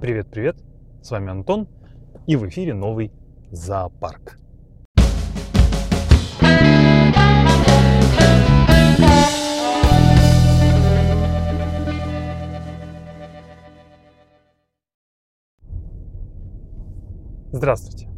[0.00, 0.56] Привет-привет,
[1.02, 1.66] с вами Антон,
[2.28, 3.10] и в эфире новый
[3.50, 4.38] зоопарк.
[17.50, 18.08] Здравствуйте.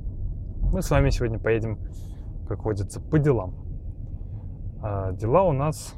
[0.71, 1.79] Мы с вами сегодня поедем,
[2.47, 3.55] как водится, по делам.
[4.83, 5.95] А дела у нас...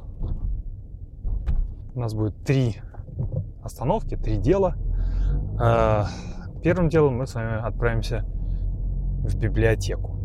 [1.97, 2.77] У нас будет три
[3.65, 4.77] остановки, три дела.
[5.59, 6.07] А,
[6.63, 8.25] первым делом мы с вами отправимся
[9.25, 10.17] в библиотеку.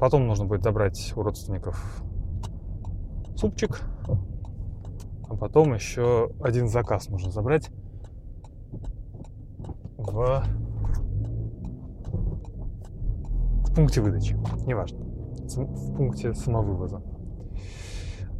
[0.00, 2.02] Потом нужно будет забрать у родственников
[3.36, 3.80] супчик.
[5.28, 7.70] А потом еще один заказ нужно забрать
[9.96, 10.44] в,
[13.64, 14.36] в пункте выдачи.
[14.66, 14.98] Неважно.
[14.98, 17.02] В пункте самовывоза.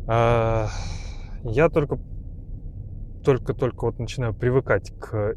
[0.06, 0.68] А,
[1.44, 1.98] я только
[3.22, 5.36] только-только вот начинаю привыкать к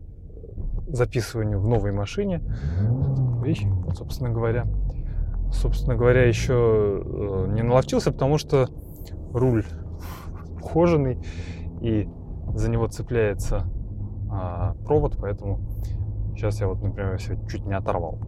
[0.88, 2.42] записыванию в новой машине.
[3.46, 3.56] И,
[3.94, 4.66] собственно говоря,
[5.52, 6.54] собственно говоря, еще
[7.04, 8.68] э, не наловчился, потому что
[9.34, 9.66] руль
[10.62, 11.20] ухоженный
[11.82, 12.10] и
[12.54, 13.66] за него цепляется
[14.32, 15.60] а, провод, поэтому
[16.36, 18.20] сейчас я вот, например, все чуть не оторвал.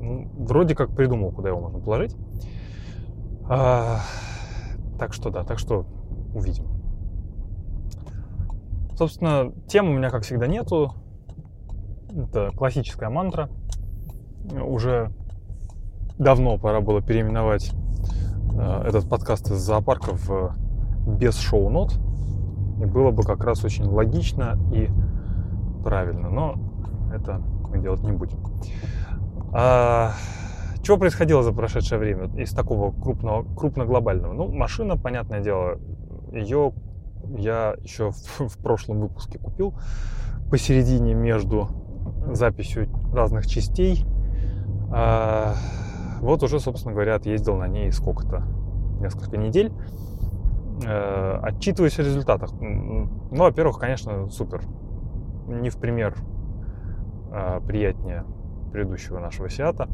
[0.00, 2.16] Ну, вроде как придумал, куда его можно положить.
[3.48, 4.00] А,
[4.98, 5.86] так что да, так что
[6.34, 6.81] увидим.
[8.96, 10.92] Собственно, тем у меня, как всегда, нету.
[12.10, 13.48] Это классическая мантра.
[14.50, 15.10] Уже
[16.18, 17.72] давно пора было переименовать
[18.54, 20.54] э, этот подкаст из зоопарка в
[21.06, 21.94] без шоу-нот.
[22.80, 24.88] И было бы как раз очень логично и
[25.82, 26.28] правильно.
[26.28, 26.54] Но
[27.14, 27.40] это
[27.70, 28.38] мы делать не будем.
[29.52, 30.12] А,
[30.82, 34.32] что происходило за прошедшее время из такого крупного, крупно-глобального?
[34.32, 35.78] Ну, машина, понятное дело,
[36.32, 36.72] ее
[37.36, 39.74] я еще в, в прошлом выпуске купил
[40.50, 41.68] посередине между
[42.32, 44.04] записью разных частей.
[44.90, 45.54] А,
[46.20, 48.44] вот уже, собственно говоря, отъездил на ней сколько-то,
[49.00, 49.72] несколько недель.
[50.86, 52.52] А, отчитываюсь о результатах.
[52.60, 54.62] Ну, во-первых, конечно, супер.
[55.48, 56.14] Не в пример
[57.30, 58.24] а, приятнее
[58.72, 59.88] предыдущего нашего Сиата.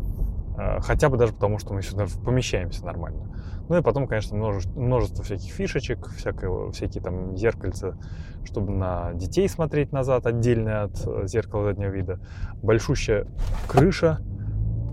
[0.59, 3.31] А, хотя бы даже потому, что мы сюда помещаемся нормально.
[3.69, 7.97] Ну и потом, конечно, множество, множество всяких фишечек, всякого, всякие там зеркальца,
[8.45, 12.19] чтобы на детей смотреть назад, отдельно от э, зеркала заднего вида.
[12.63, 13.27] Большущая
[13.69, 14.21] крыша,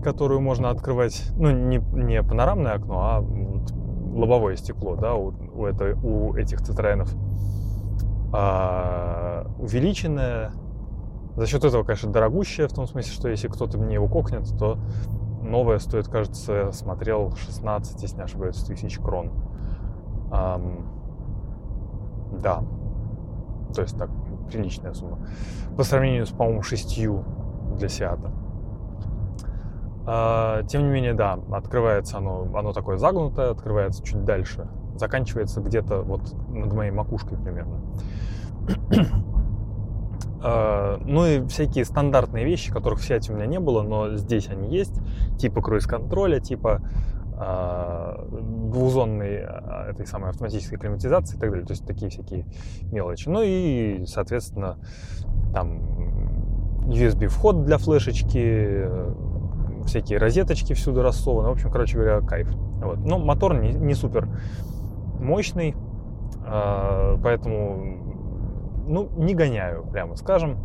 [0.04, 5.66] которую можно открывать, ну, не, не панорамное окно, а вот лобовое стекло, да, у, у,
[5.66, 7.12] это, у этих цитроенов.
[8.32, 10.52] А, увеличенное,
[11.34, 14.78] за счет этого, конечно, дорогущее, в том смысле, что если кто-то мне его кокнет, то
[15.50, 19.30] новая стоит, кажется, смотрел 16, если не ошибаюсь, тысяч крон.
[20.32, 20.86] Эм,
[22.42, 22.62] да,
[23.74, 24.10] то есть так,
[24.50, 25.18] приличная сумма.
[25.76, 27.24] По сравнению с, по-моему, шестью
[27.76, 28.30] для Сиата.
[30.06, 36.02] Э, тем не менее, да, открывается оно, оно такое загнутое, открывается чуть дальше, заканчивается где-то
[36.02, 37.80] вот над моей макушкой примерно.
[40.48, 44.48] А, ну и всякие стандартные вещи, которых в Сиате у меня не было, но здесь
[44.48, 44.94] они есть,
[45.38, 46.82] типа круиз-контроля, типа
[47.36, 48.28] э,
[48.70, 51.66] двухзонной а, этой самой автоматической климатизации и так далее.
[51.66, 52.46] То есть такие всякие
[52.92, 53.28] мелочи.
[53.28, 54.78] Ну и, соответственно,
[55.52, 55.80] там
[56.86, 58.88] USB вход для флешечки,
[59.84, 61.48] всякие розеточки всюду рассованы.
[61.48, 62.48] В общем, короче говоря, кайф.
[62.84, 62.98] Вот.
[62.98, 64.28] Но мотор не, не супер
[65.18, 65.74] мощный,
[66.44, 68.05] поэтому
[68.86, 70.58] ну, не гоняю, прямо скажем.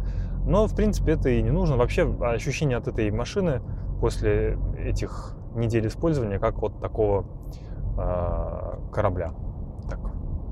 [0.45, 1.77] Но, в принципе, это и не нужно.
[1.77, 3.61] Вообще, ощущение от этой машины
[3.99, 7.25] после этих недель использования, как вот такого
[7.97, 9.33] э, корабля.
[9.89, 9.99] Так,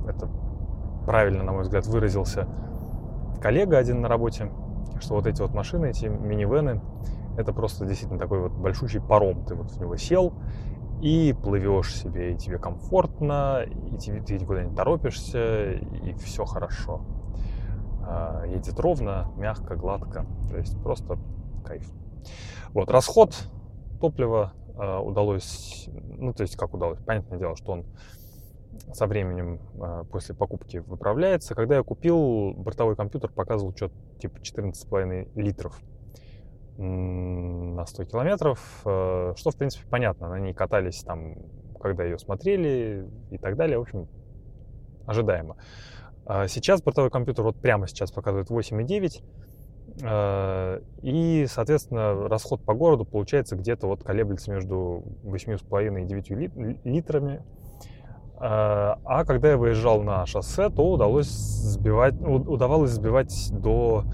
[0.08, 0.30] это
[1.06, 2.48] правильно, на мой взгляд, выразился
[3.42, 4.52] коллега один на работе,
[5.00, 6.82] что вот эти вот машины, эти минивены,
[7.38, 9.46] это просто действительно такой вот большущий паром.
[9.46, 10.34] Ты вот в него сел
[11.02, 17.02] и плывешь себе, и тебе комфортно, и тебе, ты никуда не торопишься, и все хорошо.
[18.10, 20.26] А, едет ровно, мягко, гладко.
[20.50, 21.20] То есть просто
[21.64, 21.88] кайф.
[22.74, 23.36] Вот, расход
[24.02, 27.86] топлива а, удалось, ну, то есть как удалось, понятное дело, что он
[28.94, 31.54] со временем а, после покупки выправляется.
[31.54, 35.80] Когда я купил, бортовой компьютер показывал что-то типа 14,5 литров
[36.78, 40.30] на 100 километров, что, в принципе, понятно.
[40.30, 41.36] На ней катались там,
[41.78, 43.78] когда ее смотрели и так далее.
[43.78, 44.08] В общем,
[45.06, 45.58] ожидаемо.
[46.30, 49.24] А сейчас бортовой компьютер вот прямо сейчас показывает 8,9.
[50.04, 57.42] А, и, соответственно, расход по городу получается где-то вот колеблется между 8,5 и 9 литрами.
[58.42, 64.06] А когда я выезжал на шоссе, то удалось сбивать, удавалось сбивать до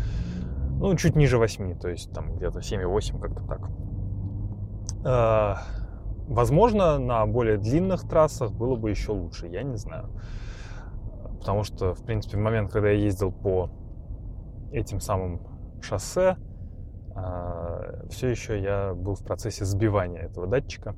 [0.79, 3.43] ну, чуть ниже 8, то есть там где-то 7,8, как-то
[5.03, 5.67] так.
[6.27, 10.09] Возможно, на более длинных трассах было бы еще лучше, я не знаю.
[11.45, 13.69] Потому что, в принципе, в момент, когда я ездил по
[14.71, 15.41] этим самым
[15.79, 16.37] шоссе,
[18.09, 20.95] все еще я был в процессе сбивания этого датчика.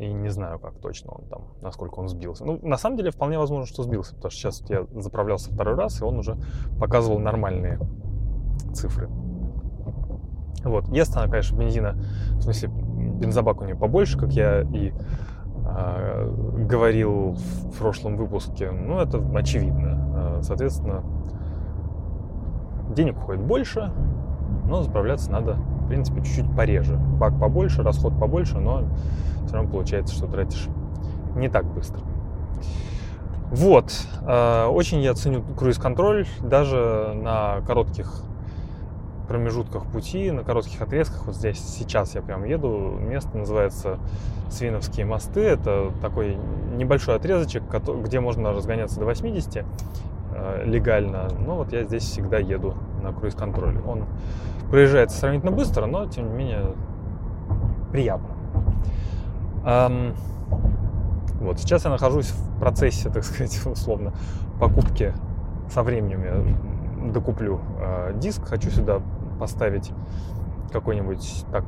[0.00, 2.44] И не знаю, как точно он там, насколько он сбился.
[2.44, 6.00] Ну, на самом деле, вполне возможно, что сбился, потому что сейчас я заправлялся второй раз,
[6.00, 6.36] и он уже
[6.80, 7.78] показывал нормальные
[8.74, 9.08] цифры.
[10.64, 10.88] Вот.
[10.88, 11.92] Ест она, конечно, бензина,
[12.38, 14.92] в смысле, бензобак у нее побольше, как я и
[16.68, 18.70] говорил в прошлом выпуске.
[18.70, 20.40] Ну, это очевидно.
[20.42, 21.02] Соответственно,
[22.94, 23.92] денег уходит больше,
[24.68, 26.96] но заправляться надо, в принципе, чуть-чуть пореже.
[26.96, 28.84] Бак побольше, расход побольше, но
[29.46, 30.68] все равно получается, что тратишь
[31.34, 32.00] не так быстро.
[33.50, 33.92] Вот.
[34.26, 38.24] Э, очень я ценю круиз-контроль даже на коротких
[39.32, 41.24] промежутках пути, на коротких отрезках.
[41.24, 42.98] Вот здесь сейчас я прям еду.
[43.00, 43.98] Место называется
[44.50, 45.40] Свиновские мосты.
[45.40, 46.36] Это такой
[46.76, 47.62] небольшой отрезочек,
[48.02, 49.64] где можно разгоняться до 80
[50.34, 51.30] э, легально.
[51.46, 53.80] Но вот я здесь всегда еду на круиз-контроле.
[53.86, 54.04] Он
[54.70, 56.74] проезжается сравнительно быстро, но тем не менее
[57.90, 58.28] приятно.
[61.40, 64.12] Вот сейчас я нахожусь в процессе, так сказать, условно,
[64.60, 65.14] покупки
[65.70, 69.00] со временем я докуплю э, диск, хочу сюда
[69.42, 69.90] поставить
[70.72, 71.64] какой-нибудь так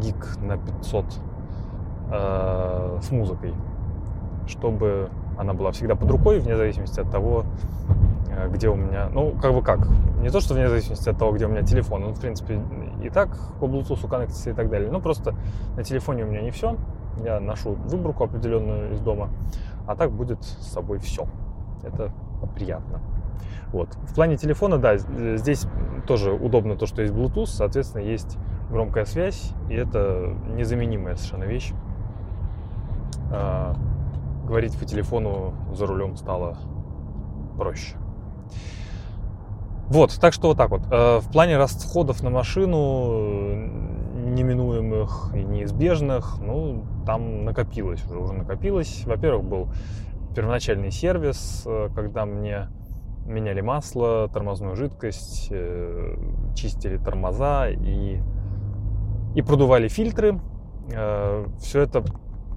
[0.00, 1.04] гиг на 500
[2.12, 3.54] э, с музыкой,
[4.46, 7.44] чтобы она была всегда под рукой, вне зависимости от того,
[8.30, 9.80] э, где у меня, ну, как бы как,
[10.20, 12.60] не то, что вне зависимости от того, где у меня телефон, он, в принципе,
[13.02, 15.34] и так по Bluetooth коннектится и так далее, но просто
[15.76, 16.76] на телефоне у меня не все,
[17.24, 19.28] я ношу выборку определенную из дома,
[19.88, 21.26] а так будет с собой все.
[21.82, 22.12] Это
[22.54, 23.00] приятно.
[23.72, 23.94] Вот.
[24.02, 25.66] В плане телефона, да, здесь
[26.06, 28.36] тоже удобно то, что есть Bluetooth, соответственно, есть
[28.70, 31.72] громкая связь, и это незаменимая совершенно вещь.
[33.30, 33.74] А,
[34.46, 36.58] говорить по телефону за рулем стало
[37.56, 37.96] проще.
[39.88, 40.82] Вот, так что вот так вот.
[40.90, 43.92] А, в плане расходов на машину
[44.32, 49.04] неминуемых и неизбежных, ну, там накопилось уже, уже накопилось.
[49.06, 49.68] Во-первых, был
[50.34, 52.68] первоначальный сервис, э, когда мне
[53.26, 56.16] меняли масло, тормозную жидкость, э,
[56.54, 58.20] чистили тормоза и,
[59.34, 60.40] и продували фильтры.
[60.92, 62.04] Э, Все это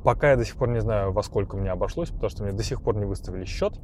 [0.04, 2.64] пока я до сих пор не знаю, во сколько мне обошлось, потому что мне до
[2.64, 3.80] сих пор не выставили счет.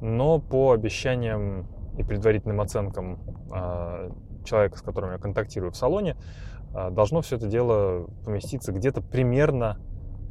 [0.00, 1.66] Но по обещаниям
[1.98, 3.18] и предварительным оценкам
[3.52, 4.10] э,
[4.44, 6.16] человека, с которым я контактирую в салоне,
[6.92, 9.78] должно все это дело поместиться где-то примерно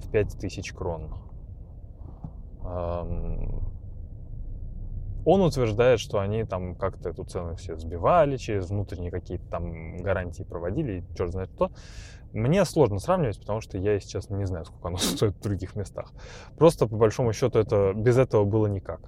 [0.02, 1.14] в 5000 крон.
[5.32, 10.42] Он утверждает, что они там как-то эту цену все сбивали, через внутренние какие-то там гарантии
[10.42, 11.70] проводили, и черт знает что.
[12.34, 16.14] Мне сложно сравнивать, потому что я, честно, не знаю, сколько оно стоит в других местах.
[16.58, 19.02] Просто, по большому счету, это, без этого было никак.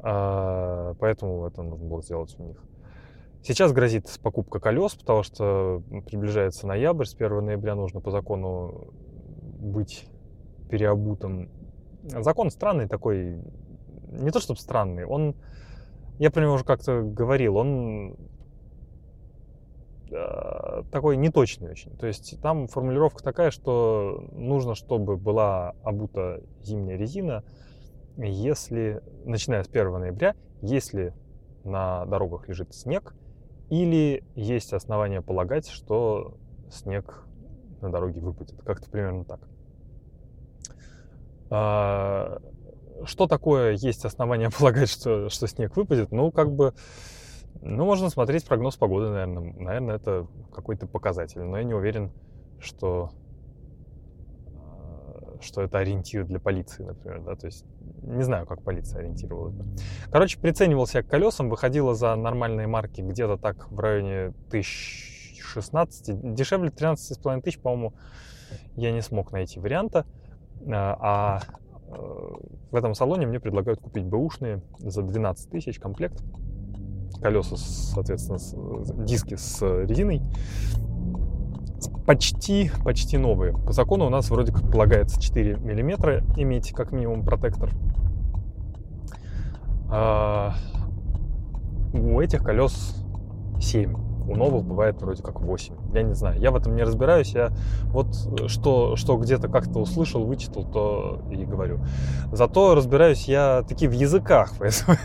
[0.00, 2.62] А, поэтому это нужно было сделать у них.
[3.42, 7.06] Сейчас грозит покупка колес, потому что приближается ноябрь.
[7.06, 8.92] С 1 ноября нужно по закону
[9.60, 10.06] быть
[10.68, 11.48] переобутым.
[12.02, 13.40] Закон странный такой,
[14.12, 15.34] не то чтобы странный, он,
[16.18, 18.16] я про него уже как-то говорил, он
[20.10, 21.96] э, такой неточный очень.
[21.96, 27.44] То есть там формулировка такая, что нужно, чтобы была обута зимняя резина,
[28.16, 31.14] если, начиная с 1 ноября, если
[31.64, 33.14] на дорогах лежит снег,
[33.70, 36.36] или есть основания полагать, что
[36.70, 37.24] снег
[37.80, 38.60] на дороге выпадет.
[38.64, 39.40] Как-то примерно так.
[43.04, 46.12] Что такое есть основания полагать, что, что снег выпадет?
[46.12, 46.74] Ну, как бы,
[47.60, 49.52] ну, можно смотреть прогноз погоды, наверное.
[49.54, 51.40] Наверное, это какой-то показатель.
[51.40, 52.12] Но я не уверен,
[52.60, 53.10] что,
[54.56, 57.64] а, что это ориентир для полиции, например, да, то есть
[58.02, 59.64] не знаю, как полиция ориентировала это.
[60.10, 67.42] Короче, приценивался к колесам, выходило за нормальные марки где-то так в районе 1016, дешевле 13,5
[67.42, 67.94] тысяч, по-моему,
[68.76, 70.04] я не смог найти варианта.
[70.66, 71.61] А, а Э,
[71.92, 76.22] в этом салоне мне предлагают купить бэушные за 12 тысяч комплект.
[77.20, 78.38] Колеса, соответственно,
[79.04, 80.22] диски с резиной.
[82.06, 83.52] Почти, почти новые.
[83.52, 87.70] По закону у нас вроде как полагается 4 миллиметра иметь как минимум протектор.
[89.88, 90.54] А
[91.92, 93.04] у этих колес
[93.60, 94.11] 7.
[94.28, 95.74] У новых бывает вроде как 8.
[95.94, 97.34] Я не знаю, я в этом не разбираюсь.
[97.34, 97.50] Я
[97.86, 98.14] вот
[98.48, 101.80] что, что где-то как-то услышал, вычитал, то и говорю.
[102.32, 104.96] Зато разбираюсь я таки в языках, поэтому,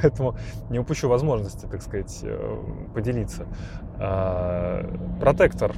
[0.00, 0.36] поэтому
[0.70, 2.56] не упущу возможности, так сказать, э,
[2.94, 3.46] поделиться.
[3.98, 4.84] А,
[5.20, 5.72] протектор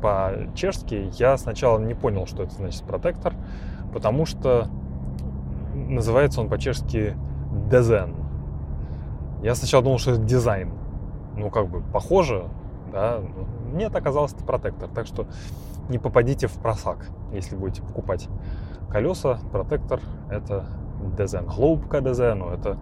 [0.00, 3.34] по-чешски я сначала не понял, что это значит протектор,
[3.92, 4.68] потому что
[5.74, 7.16] называется он по-чешски
[7.70, 8.16] дезен.
[9.42, 10.72] Я сначала думал, что это дизайн.
[11.36, 12.48] Ну, как бы похоже,
[12.92, 13.20] да.
[13.72, 14.88] Нет, оказалось, это протектор.
[14.88, 15.26] Так что
[15.88, 18.28] не попадите в просак, если будете покупать
[18.90, 19.38] колеса.
[19.50, 20.66] Протектор— это
[21.16, 21.46] дезен.
[21.46, 22.78] Глубка дезену— это,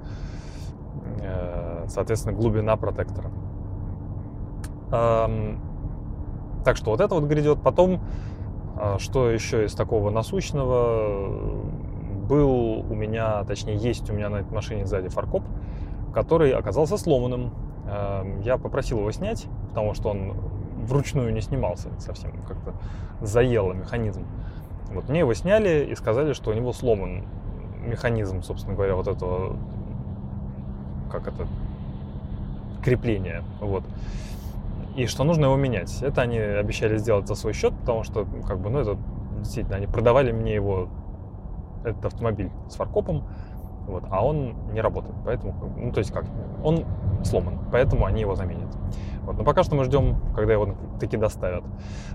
[1.20, 3.30] э, соответственно, глубина протектора.
[6.64, 7.62] Так что вот это вот грядет.
[7.62, 8.00] Потом,
[8.76, 11.60] а, что еще из такого насущного,
[12.28, 15.42] был у меня, точнее, есть у меня на этой машине сзади фаркоп,
[16.14, 17.52] который оказался сломанным.
[18.44, 20.34] Я попросил его снять, потому что он
[20.84, 22.74] вручную не снимался совсем, как-то
[23.20, 24.24] заело механизм.
[24.92, 27.24] Вот мне его сняли и сказали, что у него сломан
[27.84, 29.56] механизм, собственно говоря, вот этого,
[31.10, 31.46] как это,
[32.82, 33.42] крепления.
[33.60, 33.84] Вот
[34.96, 36.02] и что нужно его менять.
[36.02, 38.96] Это они обещали сделать за свой счет, потому что, как бы, ну, это
[39.38, 40.88] действительно, они продавали мне его,
[41.84, 43.22] этот автомобиль с фаркопом,
[43.90, 46.24] вот, а он не работает, поэтому, ну, то есть как,
[46.62, 46.84] он
[47.24, 48.68] сломан, поэтому они его заменят.
[49.22, 51.64] Вот, но пока что мы ждем, когда его таки доставят.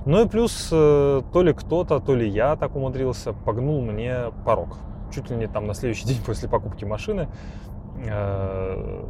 [0.06, 4.78] Ну и плюс, э, то ли кто-то, то ли я так умудрился, погнул мне порог.
[5.14, 7.28] Чуть ли не там на следующий день после покупки машины
[8.06, 9.06] э,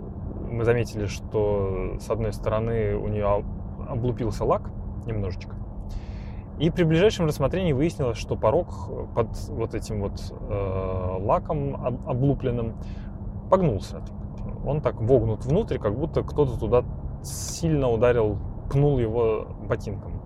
[0.52, 3.44] мы заметили, что с одной стороны у нее
[3.88, 4.70] облупился лак
[5.06, 5.56] немножечко.
[6.60, 11.76] И при ближайшем рассмотрении выяснилось, что порог под вот этим вот э, лаком
[12.08, 12.76] облупленным
[13.50, 14.02] погнулся.
[14.66, 16.84] Он так вогнут внутрь, как будто кто-то туда
[17.24, 18.38] сильно ударил,
[18.72, 20.22] пнул его ботинком.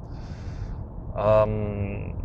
[1.15, 2.15] Эм,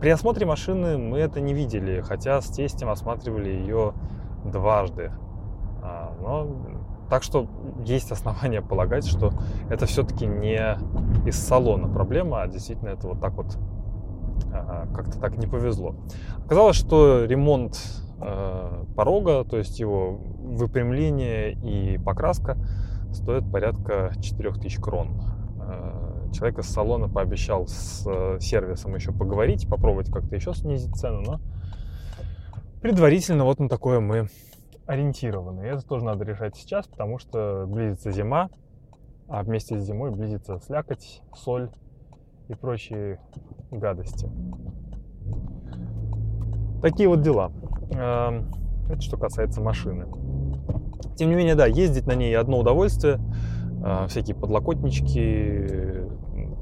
[0.00, 3.94] при осмотре машины мы это не видели, хотя с тестем осматривали ее
[4.44, 5.12] дважды.
[5.82, 6.46] А, но
[7.10, 7.48] так что
[7.84, 9.32] есть основания полагать, что
[9.68, 10.78] это все-таки не
[11.26, 13.58] из салона проблема, а действительно это вот так вот
[14.94, 15.94] как-то так не повезло.
[16.44, 17.78] Оказалось, что ремонт
[18.20, 22.56] э, порога, то есть его выпрямление и покраска
[23.12, 25.22] стоит порядка 4000 крон.
[25.60, 28.06] Э, человек из салона пообещал с
[28.40, 31.40] сервисом еще поговорить, попробовать как-то еще снизить цену, но
[32.82, 34.28] предварительно вот на такое мы
[34.90, 35.60] ориентированы.
[35.60, 38.50] Это тоже надо решать сейчас, потому что близится зима,
[39.28, 41.70] а вместе с зимой близится слякоть, соль
[42.48, 43.20] и прочие
[43.70, 44.28] гадости.
[46.82, 47.52] Такие вот дела.
[47.92, 48.50] Эм,
[48.90, 50.06] это что касается машины.
[51.14, 53.20] Тем не менее, да, ездить на ней одно удовольствие.
[53.84, 56.02] Э, всякие подлокотнички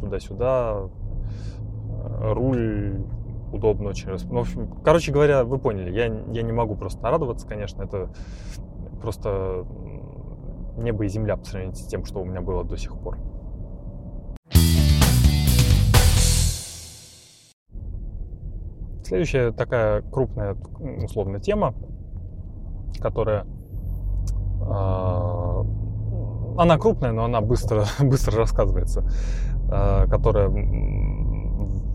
[0.00, 3.06] туда-сюда, э, руль
[3.52, 4.08] удобно очень.
[4.08, 8.10] Ну, в общем, короче говоря, вы поняли, я, я не могу просто нарадоваться, конечно, это
[9.00, 9.64] просто
[10.76, 13.18] небо и земля по сравнению с тем, что у меня было до сих пор.
[19.02, 20.54] Следующая такая крупная
[21.02, 21.74] условная тема,
[23.00, 23.46] которая
[24.60, 25.64] э,
[26.58, 29.08] она крупная, но она быстро, быстро рассказывается,
[29.72, 30.50] э, которая,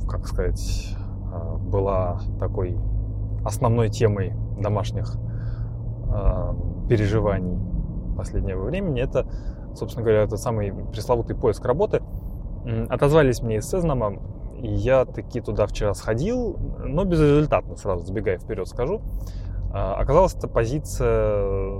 [0.07, 0.97] как сказать,
[1.73, 2.77] была такой
[3.43, 5.15] основной темой домашних
[6.07, 6.53] э,
[6.87, 7.57] переживаний
[8.15, 9.25] последнего времени, это,
[9.73, 12.03] собственно говоря, этот самый пресловутый поиск работы.
[12.89, 14.19] Отозвались мне из Сезнама,
[14.61, 19.01] и я таки туда вчера сходил, но безрезультатно, сразу забегая вперед скажу.
[19.73, 21.73] Э, оказалась эта позиция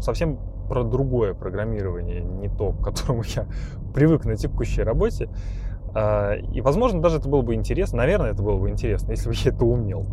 [0.00, 3.46] совсем про другое программирование, не то, к которому я
[3.94, 5.28] привык на текущей работе.
[5.94, 9.34] А, и, возможно, даже это было бы интересно, наверное, это было бы интересно, если бы
[9.44, 10.06] я это умел.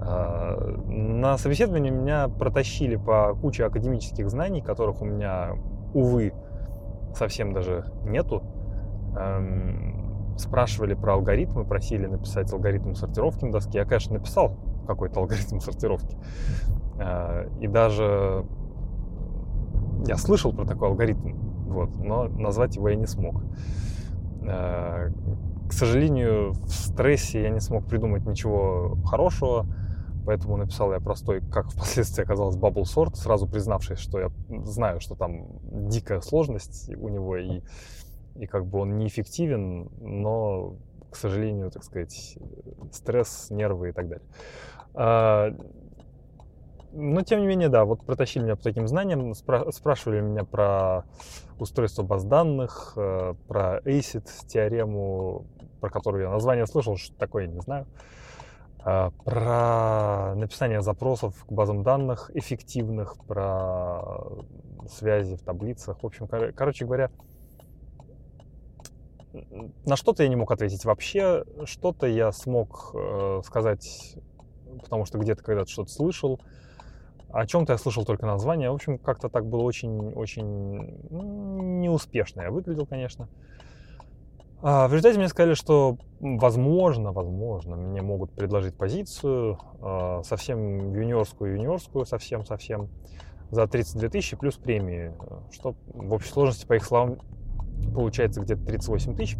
[0.00, 5.52] А, на собеседовании меня протащили по куче академических знаний, которых у меня,
[5.94, 6.32] увы,
[7.14, 8.42] совсем даже нету.
[10.38, 13.80] Спрашивали про алгоритмы, просили написать алгоритм сортировки на доске.
[13.80, 16.16] Я, конечно, написал какой-то алгоритм сортировки.
[16.98, 18.44] А, и даже
[20.06, 21.34] я слышал про такой алгоритм,
[21.68, 23.42] вот, но назвать его я не смог.
[24.44, 25.10] Э,
[25.68, 29.66] к сожалению, в стрессе я не смог придумать ничего хорошего,
[30.26, 34.30] поэтому написал я простой, как впоследствии оказалось, bubble sort, сразу признавшись, что я
[34.64, 35.46] знаю, что там
[35.88, 37.62] дикая сложность у него и,
[38.36, 40.76] и как бы он неэффективен, но,
[41.10, 42.36] к сожалению, так сказать,
[42.92, 45.56] стресс, нервы и так далее.
[46.94, 51.04] Но тем не менее, да, вот протащили меня по таким знаниям, спра- спрашивали меня про
[51.58, 55.46] устройство баз данных, э, про ACID, теорему,
[55.80, 57.86] про которую я название слышал, что такое, не знаю,
[58.84, 64.26] э, про написание запросов к базам данных эффективных, про
[64.90, 66.02] связи в таблицах.
[66.02, 67.10] В общем, кор- короче говоря,
[69.86, 70.84] на что-то я не мог ответить.
[70.84, 74.18] Вообще, что-то я смог э, сказать,
[74.82, 76.38] потому что где-то когда-то что-то слышал,
[77.32, 78.70] о чем-то я слышал только название.
[78.70, 82.42] В общем, как-то так было очень-очень неуспешно.
[82.42, 83.28] Я выглядел, конечно.
[84.60, 91.56] А в результате мне сказали, что возможно, возможно, мне могут предложить позицию э, совсем юниорскую,
[91.56, 92.88] юниорскую, совсем-совсем
[93.50, 95.12] за 32 тысячи плюс премии,
[95.50, 97.18] что в общей сложности, по их словам,
[97.92, 99.36] получается где-то 38 тысяч.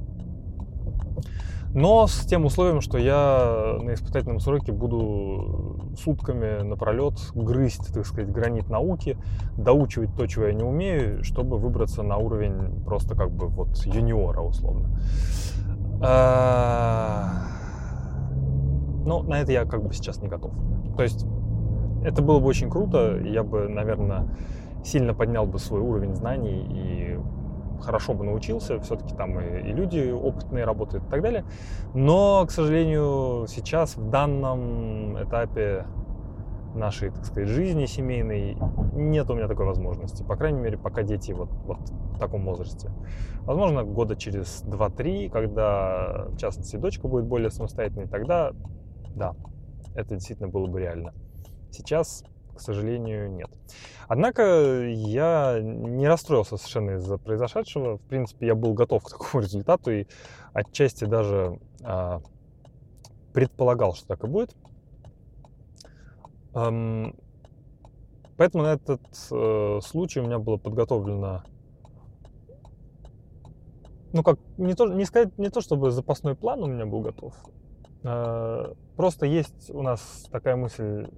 [1.74, 8.30] Но с тем условием, что я на испытательном сроке буду сутками напролет грызть, так сказать,
[8.30, 9.16] гранит науки,
[9.56, 14.42] доучивать то, чего я не умею, чтобы выбраться на уровень просто как бы вот юниора
[14.42, 14.90] условно.
[16.02, 17.30] А,
[19.06, 20.52] но на это я как бы сейчас не готов.
[20.96, 21.24] То есть
[22.04, 24.28] это было бы очень круто, я бы, наверное,
[24.84, 27.18] сильно поднял бы свой уровень знаний и
[27.82, 31.44] хорошо бы научился, все-таки там и, и люди опытные работают и так далее.
[31.94, 35.86] Но, к сожалению, сейчас в данном этапе
[36.74, 38.56] нашей, так сказать, жизни семейной
[38.94, 40.22] нет у меня такой возможности.
[40.22, 42.90] По крайней мере, пока дети вот, вот в таком возрасте.
[43.42, 48.52] Возможно, года через 2-3, когда, в частности, дочка будет более самостоятельной, тогда,
[49.14, 49.34] да,
[49.94, 51.12] это действительно было бы реально.
[51.70, 53.50] Сейчас к сожалению, нет.
[54.08, 57.98] Однако я не расстроился совершенно из-за произошедшего.
[57.98, 60.06] В принципе, я был готов к такому результату и
[60.52, 62.20] отчасти даже а,
[63.32, 64.54] предполагал, что так и будет.
[66.54, 67.16] Эм,
[68.36, 71.44] поэтому на этот э, случай у меня было подготовлено
[74.12, 77.34] ну как, не, то, не сказать, не то чтобы запасной план у меня был готов,
[78.04, 81.08] э, просто есть у нас такая мысль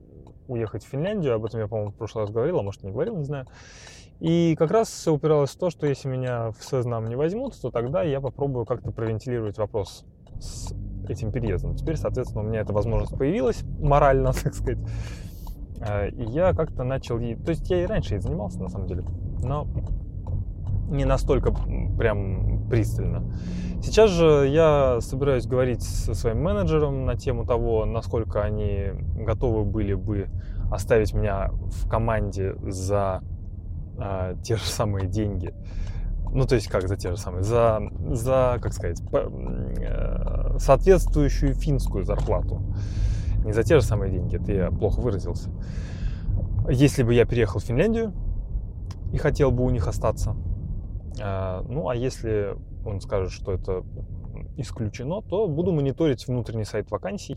[0.49, 3.17] уехать в Финляндию, об этом я, по-моему, в прошлый раз говорил, а может не говорил,
[3.17, 3.47] не знаю.
[4.21, 8.03] И как раз упиралось в то, что если меня в Сознам не возьмут, то тогда
[8.03, 10.05] я попробую как-то провентилировать вопрос
[10.39, 10.73] с
[11.09, 11.75] этим переездом.
[11.77, 14.79] Теперь, соответственно, у меня эта возможность появилась, морально, так сказать.
[15.81, 17.19] А, и я как-то начал...
[17.19, 19.05] То есть я и раньше и занимался, на самом деле,
[19.43, 19.67] но
[20.89, 23.25] не настолько прям пристально.
[23.83, 29.95] Сейчас же я собираюсь говорить со своим менеджером на тему того, насколько они готовы были
[29.95, 30.29] бы
[30.71, 33.23] оставить меня в команде за
[33.99, 35.53] э, те же самые деньги.
[36.33, 37.43] Ну, то есть как за те же самые?
[37.43, 42.63] За, за как сказать, по, э, соответствующую финскую зарплату.
[43.45, 45.51] Не за те же самые деньги, это я плохо выразился.
[46.71, 48.13] Если бы я переехал в Финляндию
[49.13, 50.35] и хотел бы у них остаться,
[51.19, 53.85] ну, а если он скажет, что это
[54.57, 57.37] исключено, то буду мониторить внутренний сайт вакансий,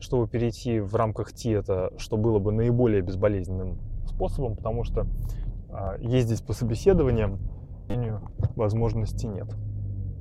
[0.00, 5.06] чтобы перейти в рамках ТИЭТа, что было бы наиболее безболезненным способом, потому что
[5.70, 7.38] а, ездить по собеседованиям
[8.54, 9.48] возможности нет.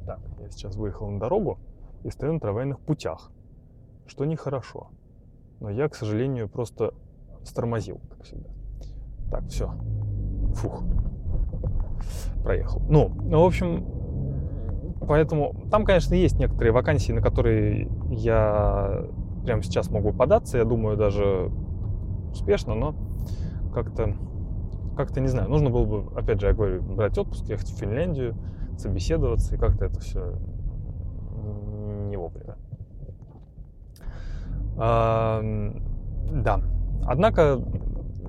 [0.05, 1.59] Так, я сейчас выехал на дорогу
[2.03, 3.31] и стою на трамвайных путях,
[4.05, 4.89] что нехорошо.
[5.59, 6.93] Но я, к сожалению, просто
[7.43, 8.49] стормозил, как всегда.
[9.31, 9.73] Так, все.
[10.55, 10.83] Фух
[12.43, 12.81] проехал.
[12.87, 13.85] Ну, в общем,
[15.07, 19.05] поэтому там, конечно, есть некоторые вакансии, на которые я
[19.43, 21.51] прямо сейчас могу податься, я думаю, даже
[22.31, 22.95] успешно, но
[23.73, 24.13] как-то,
[24.95, 28.35] как-то не знаю, нужно было бы, опять же, я говорю, брать отпуск, ехать в Финляндию,
[28.77, 30.33] собеседоваться, и как-то это все
[32.09, 32.55] не вовремя.
[34.77, 35.41] А,
[36.31, 36.61] да.
[37.05, 37.59] Однако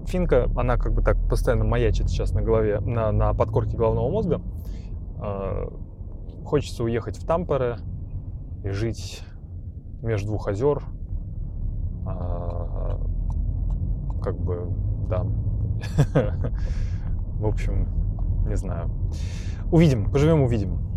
[0.09, 4.41] финка, она как бы так постоянно маячит сейчас на голове, на, на подкорке головного мозга.
[5.23, 5.69] Э,
[6.45, 7.77] хочется уехать в Тампере
[8.65, 9.23] и жить
[10.03, 10.83] между двух озер.
[12.07, 12.99] Э,
[14.23, 14.73] как бы,
[15.09, 15.25] да.
[17.39, 17.89] В общем,
[18.49, 18.91] не знаю.
[19.71, 20.88] Увидим, поживем, увидим.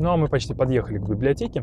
[0.00, 1.62] Ну а мы почти подъехали к библиотеке.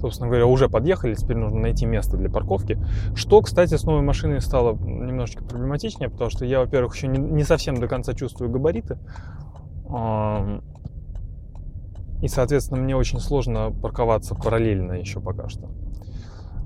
[0.00, 2.78] Собственно говоря, уже подъехали, теперь нужно найти место для парковки.
[3.14, 7.44] Что, кстати, с новой машиной стало немножечко проблематичнее, потому что я, во-первых, еще не, не
[7.44, 8.96] совсем до конца чувствую габариты.
[12.22, 15.68] И, соответственно, мне очень сложно парковаться параллельно еще пока что.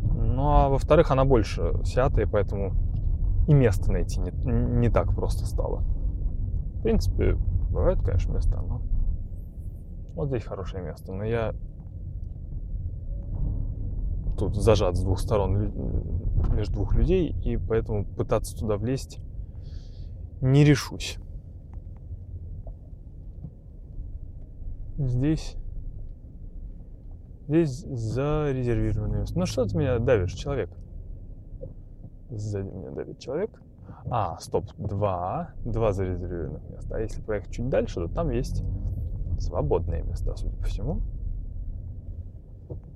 [0.02, 2.74] Ну а во-вторых, она больше Сиата, и поэтому
[3.48, 5.80] и место найти не, не так просто стало.
[6.78, 7.34] В принципе,
[7.70, 8.82] бывают, конечно, места, но
[10.14, 11.54] Вот здесь хорошее место, но я
[14.38, 15.72] тут зажат с двух сторон
[16.54, 19.18] между двух людей, и поэтому пытаться туда влезть
[20.40, 21.18] не решусь.
[24.96, 25.56] Здесь
[27.46, 29.38] Здесь зарезервированное место.
[29.38, 30.70] Ну что ты меня давишь, человек?
[32.30, 33.50] Сзади меня давит человек.
[34.10, 35.50] А, стоп, два.
[35.64, 36.96] Два зарезервированных места.
[36.96, 38.62] А если проехать чуть дальше, то там есть
[39.38, 41.02] свободные места, судя по всему.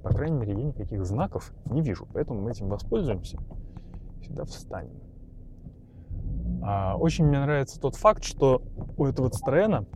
[0.03, 3.39] По крайней мере, я никаких знаков не вижу, поэтому мы этим воспользуемся.
[4.23, 5.01] Сюда встанем.
[6.63, 8.63] А, очень мне нравится тот факт, что
[8.97, 9.87] у этого Citroёn,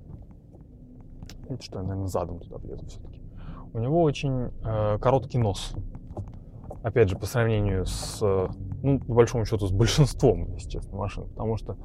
[1.49, 3.23] видите, что я, наверное, задом туда влезу все-таки,
[3.73, 5.75] у него очень э, короткий нос.
[6.83, 8.21] Опять же, по сравнению с,
[8.83, 11.29] ну, по большому счету, с большинством, если честно, машин.
[11.29, 11.77] Потому что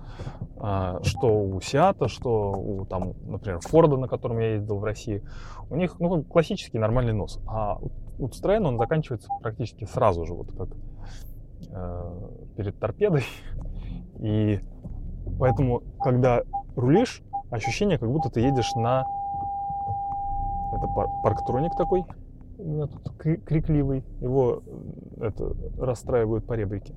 [0.56, 5.24] э, что у Сиата, что у, там, например, Форда, на котором я ездил в России,
[5.70, 7.40] у них ну, классический нормальный нос.
[7.48, 7.78] А
[8.20, 10.70] у Citroёn он заканчивается практически сразу же, вот как
[11.70, 13.24] э, перед торпедой.
[14.20, 14.60] И
[15.40, 16.42] поэтому, когда
[16.76, 19.06] рулишь, ощущение, как будто ты едешь на
[20.74, 22.06] это пар парктроник такой.
[22.58, 24.04] У меня тут крикливый.
[24.20, 24.64] Его
[25.20, 26.96] это расстраивают по ребрике.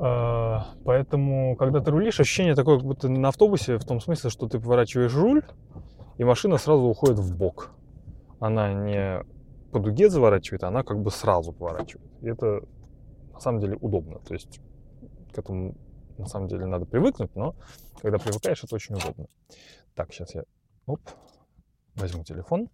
[0.00, 4.48] А, поэтому, когда ты рулишь, ощущение такое, как будто на автобусе, в том смысле, что
[4.48, 5.42] ты поворачиваешь руль,
[6.18, 7.72] и машина сразу уходит в бок.
[8.38, 9.24] Она не
[9.72, 12.08] по дуге заворачивает, она как бы сразу поворачивает.
[12.22, 12.62] И это
[13.32, 14.20] на самом деле удобно.
[14.20, 14.60] То есть
[15.32, 15.74] к этому
[16.16, 17.54] на самом деле надо привыкнуть, но
[18.00, 19.26] когда привыкаешь, это очень удобно.
[19.94, 20.44] Так, сейчас я
[20.86, 21.00] оп,
[21.94, 22.68] возьму телефон.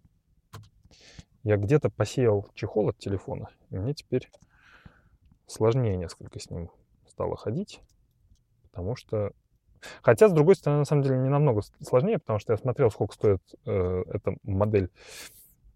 [1.45, 4.31] Я где-то посеял чехол от телефона, и мне теперь
[5.45, 6.71] сложнее несколько с ним
[7.07, 7.81] стало ходить,
[8.63, 9.31] потому что...
[10.01, 13.13] Хотя, с другой стороны, на самом деле, не намного сложнее, потому что я смотрел, сколько
[13.13, 14.89] стоит э, эта модель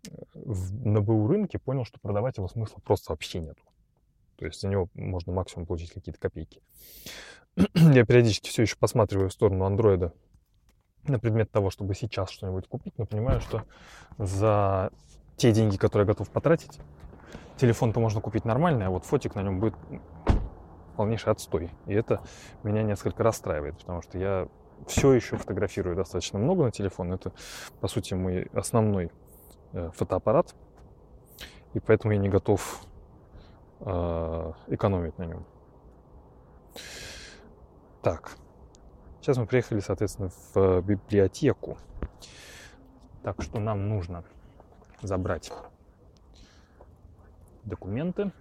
[0.08, 3.62] э, в, на БУ рынке, понял, что продавать его смысла просто вообще нету.
[4.38, 6.64] То есть за него можно максимум получить какие-то копейки.
[7.76, 10.16] я периодически все еще посматриваю в сторону андроида
[11.04, 13.66] на предмет того, чтобы сейчас что-нибудь купить, но понимаю, что
[14.18, 14.92] за
[15.40, 16.80] те деньги, которые я готов потратить,
[17.58, 19.74] телефон-то можно купить нормальный, а вот фотик на нем будет
[20.96, 21.72] полнейший отстой.
[21.88, 22.22] И это
[22.64, 24.48] меня несколько расстраивает, потому что я
[24.88, 27.14] все еще фотографирую достаточно много на телефон.
[27.14, 27.32] Это,
[27.80, 29.12] по сути, мой основной
[29.74, 30.56] э, фотоаппарат.
[31.74, 32.82] И поэтому я не готов
[33.80, 35.46] э, экономить на нем.
[38.02, 38.38] Так,
[39.22, 41.78] Сейчас мы приехали, соответственно, в библиотеку.
[43.22, 44.24] Так что нам нужно
[45.02, 45.52] забрать
[47.64, 48.32] документы.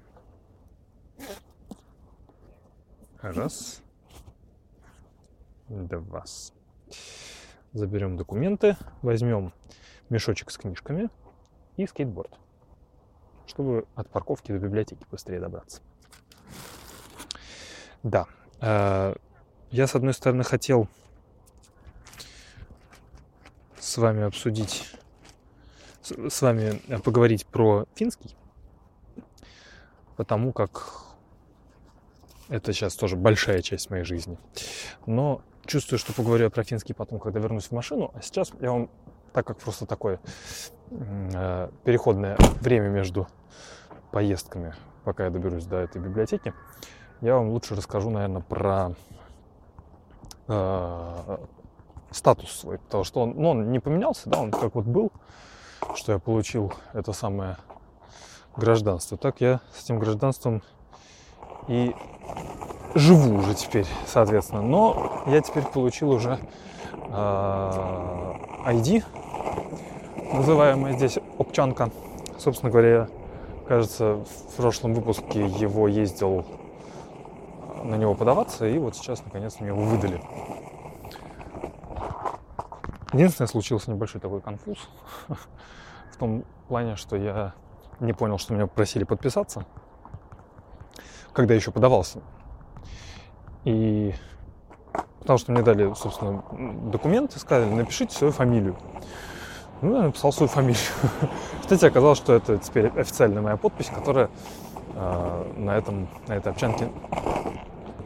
[3.20, 3.82] Раз.
[5.68, 6.24] Два.
[7.72, 9.52] Заберем документы, возьмем
[10.08, 11.10] мешочек с книжками
[11.76, 12.30] и скейтборд,
[13.46, 15.82] чтобы от парковки до библиотеки быстрее добраться.
[18.02, 18.26] Да,
[18.60, 19.14] э,
[19.70, 20.88] я, с одной стороны, хотел
[23.78, 24.94] с вами обсудить,
[26.12, 28.34] с вами поговорить про финский,
[30.16, 31.04] потому как
[32.48, 34.38] это сейчас тоже большая часть моей жизни.
[35.06, 38.10] Но чувствую, что поговорю про финский потом, когда вернусь в машину.
[38.14, 38.90] А сейчас я вам,
[39.32, 40.18] так как просто такое
[40.90, 43.28] э, переходное время между
[44.10, 46.54] поездками, пока я доберусь до этой библиотеки,
[47.20, 48.94] я вам лучше расскажу, наверное, про
[50.46, 51.38] э,
[52.10, 55.12] статус свой, потому что он, ну, он не поменялся, да, он как вот был,
[55.94, 57.56] что я получил это самое
[58.56, 59.16] гражданство.
[59.16, 60.62] Так я с этим гражданством
[61.68, 61.94] и
[62.94, 64.62] живу уже теперь, соответственно.
[64.62, 66.38] Но я теперь получил уже
[66.92, 68.32] э,
[68.66, 69.04] ID,
[70.32, 71.90] называемое здесь Обчанка.
[72.38, 73.08] Собственно говоря,
[73.66, 76.44] кажется, в прошлом выпуске его ездил
[77.84, 80.20] на него подаваться, и вот сейчас наконец мне его выдали.
[83.12, 84.78] Единственное, случился небольшой такой конфуз
[85.28, 87.54] в том плане, что я
[88.00, 89.64] не понял, что меня просили подписаться,
[91.32, 92.20] когда еще подавался.
[93.64, 94.14] И
[95.20, 96.42] потому что мне дали, собственно,
[96.90, 98.76] документы, сказали, напишите свою фамилию.
[99.80, 100.82] Ну, я написал свою фамилию.
[101.60, 104.28] Кстати, оказалось, что это теперь официальная моя подпись, которая
[104.94, 106.90] э, на, этом, на этой обчанке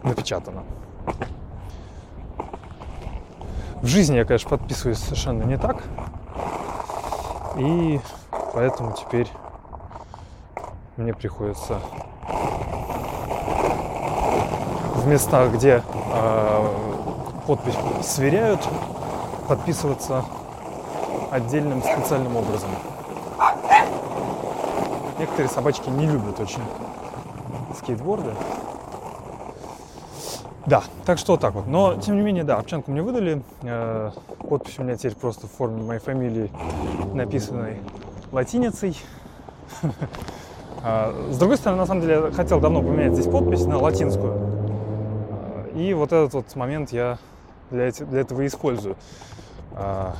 [0.02, 0.64] напечатано.
[3.82, 5.82] В жизни я, конечно, подписываюсь совершенно не так.
[7.56, 8.00] И
[8.54, 9.28] поэтому теперь
[10.96, 11.80] мне приходится
[14.94, 16.68] в местах, где э,
[17.48, 18.60] подпись сверяют,
[19.48, 20.24] подписываться
[21.32, 22.70] отдельным специальным образом.
[25.18, 26.62] Некоторые собачки не любят очень
[27.76, 28.32] скейтборды.
[30.72, 31.66] Да, так что вот так вот.
[31.66, 33.42] Но, тем не менее, да, овчанку мне выдали.
[33.60, 34.10] Э,
[34.48, 36.50] подпись у меня теперь просто в форме моей фамилии,
[37.12, 37.76] написанной
[38.32, 38.96] латиницей.
[40.84, 44.32] А, с другой стороны, на самом деле, я хотел давно поменять здесь подпись на латинскую.
[44.34, 47.18] А, и вот этот вот момент я
[47.70, 48.96] для, эти, для этого использую.
[49.74, 50.16] А,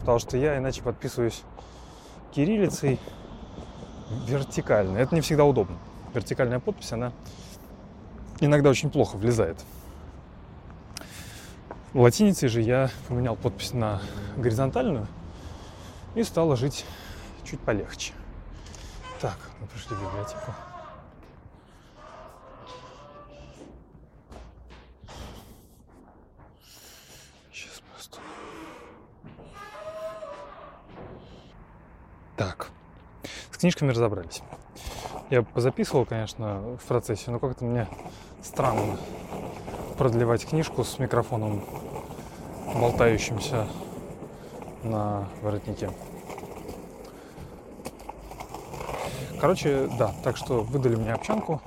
[0.00, 1.42] потому что я иначе подписываюсь
[2.32, 2.98] кириллицей
[4.26, 4.96] вертикально.
[4.96, 5.76] Это не всегда удобно.
[6.14, 7.12] Вертикальная подпись, она
[8.40, 9.64] иногда очень плохо влезает.
[11.94, 14.02] Латиницей же я поменял подпись на
[14.36, 15.06] горизонтальную
[16.14, 16.84] и стало жить
[17.44, 18.12] чуть полегче.
[19.20, 20.52] Так, мы пришли в библиотеку.
[27.50, 28.18] Сейчас просто.
[32.36, 32.68] Так,
[33.52, 34.42] с книжками разобрались.
[35.28, 37.88] Я позаписывал, конечно, в процессе, но как-то мне
[38.42, 38.96] странно
[39.98, 41.64] продлевать книжку с микрофоном,
[42.76, 43.66] болтающимся
[44.84, 45.90] на воротнике.
[49.40, 51.60] Короче, да, так что выдали мне овчанку.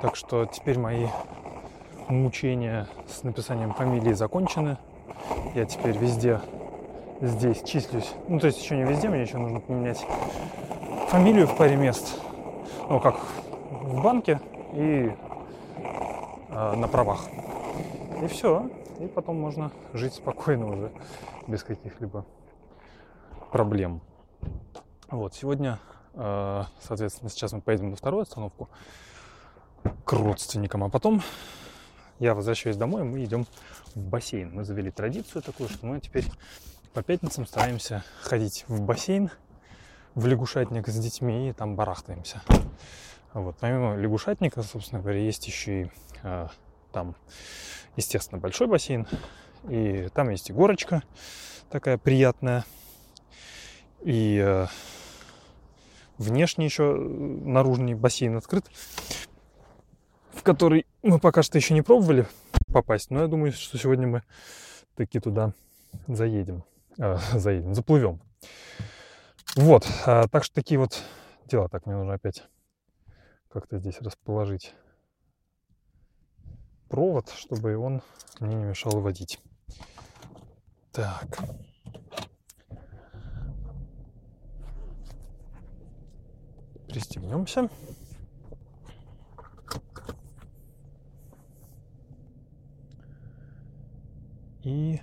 [0.00, 1.08] Так что теперь мои
[2.08, 4.78] мучения с написанием фамилии закончены.
[5.56, 6.40] Я теперь везде
[7.20, 8.12] здесь числюсь.
[8.28, 10.06] Ну, то есть еще не везде, мне еще нужно поменять
[11.10, 12.20] фамилию в паре мест.
[12.88, 13.16] Ну, как
[13.68, 14.40] в банке
[14.74, 15.12] и
[16.48, 17.26] э, на правах.
[18.22, 18.70] И все.
[19.00, 20.92] И потом можно жить спокойно уже,
[21.48, 22.24] без каких-либо
[23.50, 24.02] проблем.
[25.08, 25.80] Вот, сегодня,
[26.14, 28.68] э, соответственно, сейчас мы поедем на вторую остановку
[30.04, 31.22] к родственникам, а потом
[32.20, 33.46] я возвращаюсь домой, мы идем
[33.96, 34.54] в бассейн.
[34.54, 36.26] Мы завели традицию такую, что мы теперь
[36.94, 39.28] по пятницам стараемся ходить в бассейн,
[40.14, 42.42] в лягушатник с детьми и там барахтаемся.
[43.32, 43.56] Вот.
[43.60, 45.90] Помимо лягушатника, собственно говоря, есть еще и
[46.22, 46.48] э,
[46.92, 47.14] там,
[47.96, 49.06] естественно, большой бассейн.
[49.68, 51.02] И там есть и горочка
[51.70, 52.64] такая приятная.
[54.02, 54.66] И э,
[56.18, 58.66] внешне еще наружный бассейн открыт,
[60.32, 62.26] в который мы пока что еще не пробовали
[62.72, 63.10] попасть.
[63.10, 64.22] Но я думаю, что сегодня мы
[64.96, 65.52] таки туда
[66.08, 66.64] заедем.
[66.98, 68.20] Э, заедем, заплывем.
[69.56, 71.02] Вот, а, так что такие вот
[71.46, 71.68] дела.
[71.68, 72.44] Так, мне нужно опять
[73.48, 74.72] как-то здесь расположить
[76.88, 78.02] провод, чтобы он
[78.38, 79.40] мне не мешал водить.
[80.92, 81.40] Так.
[86.88, 87.68] Пристегнемся.
[94.62, 95.00] И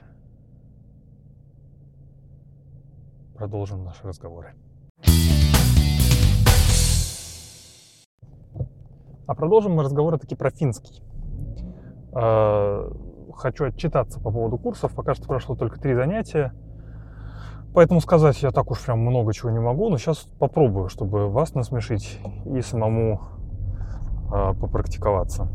[3.37, 4.53] продолжим наши разговоры.
[9.27, 11.03] А продолжим мы разговоры таки про финский.
[12.13, 12.89] А,
[13.33, 14.95] хочу отчитаться по поводу курсов.
[14.95, 16.53] Пока что прошло только три занятия.
[17.73, 21.53] Поэтому сказать я так уж прям много чего не могу, но сейчас попробую, чтобы вас
[21.53, 23.21] насмешить и самому
[24.33, 25.47] э, попрактиковаться.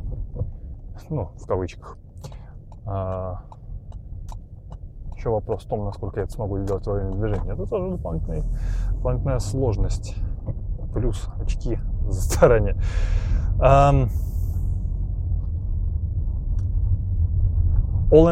[1.09, 1.99] Ну, в кавычках.
[5.23, 7.53] А, еще вопрос в том, насколько я это смогу сделать во время движения.
[7.53, 8.43] Это тоже дополнительная,
[8.93, 10.17] дополнительная сложность.
[10.93, 12.77] Плюс очки за старание.
[13.59, 14.11] Um,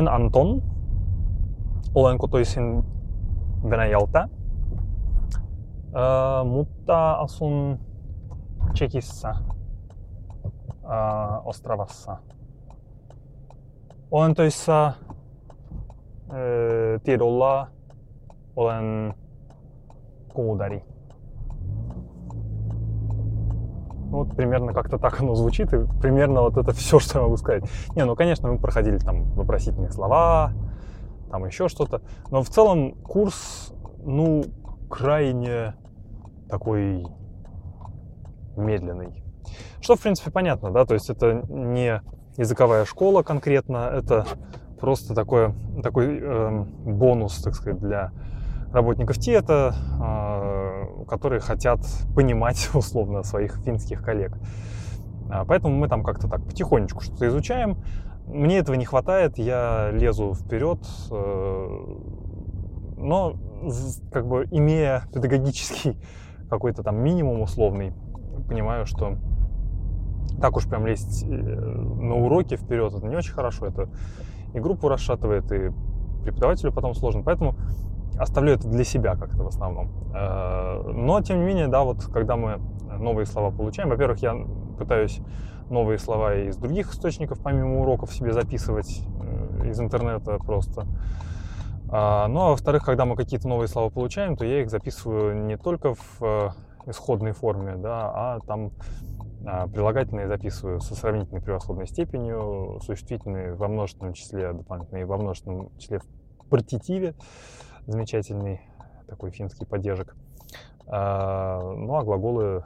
[0.09, 0.62] Anton.
[1.94, 2.85] Olen kotoisin
[3.62, 4.29] Venäjältä.
[5.92, 7.79] Uh, mutta asun
[8.74, 9.35] Tsekissä,
[10.85, 12.16] uh, Ostravassa.
[14.11, 14.92] Olen töissä
[17.05, 17.69] tiedolla
[18.57, 19.14] olen
[20.33, 20.85] кудари.
[24.11, 27.64] Вот примерно как-то так оно звучит, и примерно вот это все, что я могу сказать.
[27.95, 30.53] Не, ну, конечно, мы проходили там вопросительные слова,
[31.31, 34.43] там еще что-то, но в целом курс, ну,
[34.88, 35.75] крайне
[36.49, 37.07] такой
[38.57, 39.23] медленный.
[39.81, 42.03] Что, в принципе, понятно, да, то есть это не
[42.37, 44.27] языковая школа конкретно, это
[44.81, 48.12] просто такое, такой э, бонус, так сказать, для
[48.73, 51.81] работников ТИЭТа, э, которые хотят
[52.14, 54.37] понимать условно своих финских коллег.
[55.31, 57.79] А, поэтому мы там как-то так потихонечку что-то изучаем.
[58.27, 60.79] Мне этого не хватает, я лезу вперед,
[61.11, 61.87] э,
[62.97, 63.35] но
[64.12, 65.97] как бы имея педагогический
[66.49, 67.93] какой-то там минимум условный,
[68.49, 69.16] понимаю, что
[70.40, 73.88] так уж прям лезть э, на уроки вперед, это не очень хорошо, это
[74.55, 75.71] и группу расшатывает, и
[76.25, 77.23] преподавателю потом сложно.
[77.23, 77.55] Поэтому
[78.19, 79.91] оставлю это для себя как-то в основном.
[80.13, 82.61] Но, тем не менее, да, вот когда мы
[82.99, 84.37] новые слова получаем, во-первых, я
[84.79, 85.21] пытаюсь
[85.71, 89.03] новые слова из других источников, помимо уроков, себе записывать
[89.65, 90.87] из интернета просто.
[91.93, 95.57] А, ну а во-вторых, когда мы какие-то новые слова получаем, то я их записываю не
[95.57, 96.51] только в э,
[96.87, 98.71] исходной форме, да, а там
[99.42, 106.48] прилагательные записываю со сравнительной превосходной степенью, существительные во множественном числе, дополнительные во множественном числе в
[106.48, 107.14] партитиве,
[107.87, 108.61] замечательный
[109.07, 110.14] такой финский поддержек.
[110.87, 112.64] А, ну а глаголы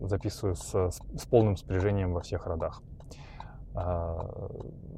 [0.00, 2.82] записываю с, с полным спряжением во всех родах.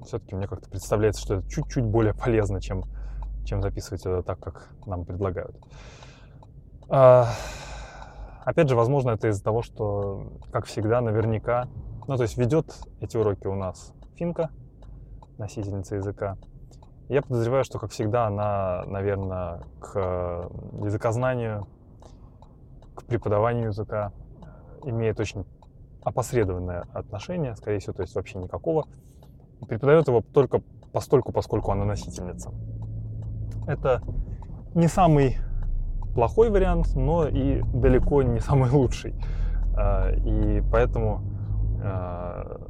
[0.06, 2.84] Все-таки мне как-то представляется, что это чуть-чуть более полезно, чем
[3.44, 5.56] чем записывать это так, как нам предлагают.
[8.44, 11.68] Опять же, возможно, это из-за того, что, как всегда, наверняка,
[12.08, 14.50] ну, то есть ведет эти уроки у нас финка,
[15.38, 16.36] носительница языка.
[17.08, 20.50] Я подозреваю, что, как всегда, она, наверное, к
[20.82, 21.66] языкознанию,
[22.94, 24.12] к преподаванию языка
[24.84, 25.44] имеет очень
[26.02, 28.86] опосредованное отношение, скорее всего, то есть вообще никакого.
[29.60, 32.50] И преподает его только постольку, поскольку она носительница.
[33.68, 34.02] Это
[34.74, 35.38] не самый
[36.14, 39.14] плохой вариант, но и далеко не самый лучший.
[39.76, 41.22] А, и поэтому,
[41.82, 42.60] а,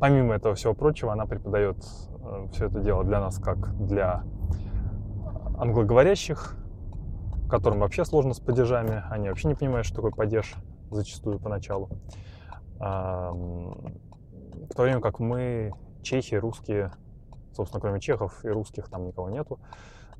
[0.00, 1.76] помимо этого всего прочего, она преподает
[2.22, 4.24] а, все это дело для нас как для
[5.58, 6.56] англоговорящих,
[7.48, 10.54] которым вообще сложно с падежами, они вообще не понимают, что такое падеж
[10.90, 11.90] зачастую поначалу.
[12.78, 16.92] В то время как мы, чехи, русские,
[17.52, 19.60] собственно, кроме чехов и русских там никого нету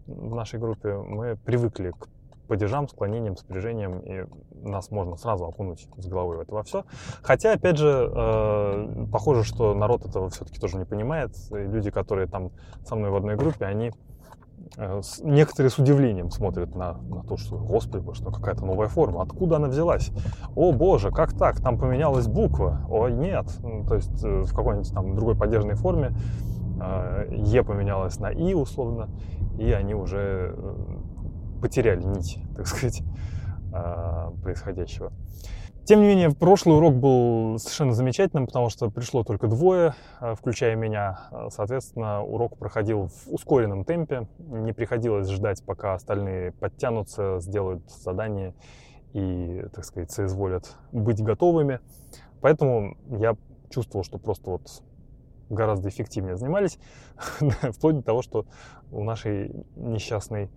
[0.06, 2.08] в нашей группе, мы привыкли к
[2.52, 4.26] падежам, склонениям, спряжениям, и
[4.62, 6.84] нас можно сразу окунуть с головой в это во все.
[7.22, 11.34] Хотя, опять же, э, похоже, что народ этого все-таки тоже не понимает.
[11.50, 12.50] И люди, которые там
[12.84, 13.92] со мной в одной группе, они
[14.76, 19.22] э, с, некоторые с удивлением смотрят на, на то, что, господи, что какая-то новая форма,
[19.22, 20.10] откуда она взялась?
[20.54, 21.60] О боже, как так?
[21.62, 22.84] Там поменялась буква?
[22.90, 26.14] О нет, ну, то есть э, в какой-нибудь там другой поддержанной форме
[27.30, 29.08] Е поменялось на И условно,
[29.58, 30.76] и они уже э,
[31.60, 33.02] потеряли нить, так сказать,
[33.72, 35.12] а, происходящего.
[35.84, 40.76] Тем не менее, прошлый урок был совершенно замечательным, потому что пришло только двое, а, включая
[40.76, 41.28] меня.
[41.50, 44.28] Соответственно, урок проходил в ускоренном темпе.
[44.38, 48.54] Не приходилось ждать, пока остальные подтянутся, сделают задание
[49.12, 51.80] и, так сказать, соизволят быть готовыми.
[52.40, 53.36] Поэтому я
[53.70, 54.82] чувствовал, что просто вот
[55.52, 56.78] гораздо эффективнее занимались,
[57.72, 58.46] вплоть до того, что
[58.90, 60.50] у нашей несчастной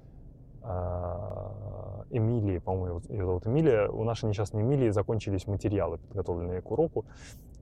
[0.61, 7.05] а, Эмилии, по-моему, ее зовут Эмилия, у нашей несчастной Эмилии закончились материалы, подготовленные к уроку,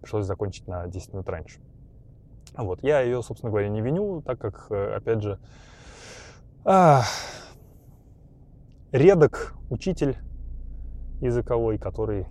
[0.02, 1.60] пришлось закончить на 10 минут раньше.
[2.56, 5.40] Вот, я ее, собственно говоря, не виню, так как, э, опять же,
[6.66, 7.04] а,
[8.92, 10.18] редок учитель
[11.20, 12.28] языковой, который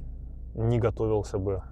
[0.55, 1.63] не готовился бы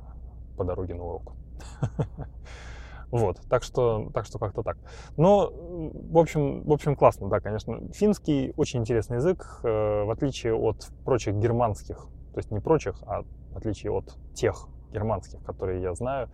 [0.57, 1.33] по дороге на урок.
[3.11, 4.79] Вот, так что, так что как-то так.
[5.17, 7.81] Но, в общем, в общем, классно, да, конечно.
[7.93, 13.23] Финский очень интересный язык, э, в отличие от прочих германских, то есть не прочих, а
[13.53, 16.29] в отличие от тех германских, которые я знаю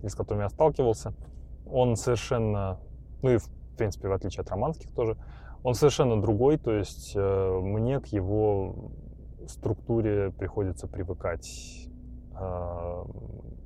[0.00, 1.14] или с которыми я сталкивался.
[1.66, 2.78] Он совершенно,
[3.22, 5.16] ну и в принципе в отличие от романских тоже,
[5.62, 8.92] он совершенно другой, то есть э, мне к его
[9.46, 11.88] структуре приходится привыкать
[12.38, 13.04] э,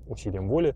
[0.09, 0.75] усилием воли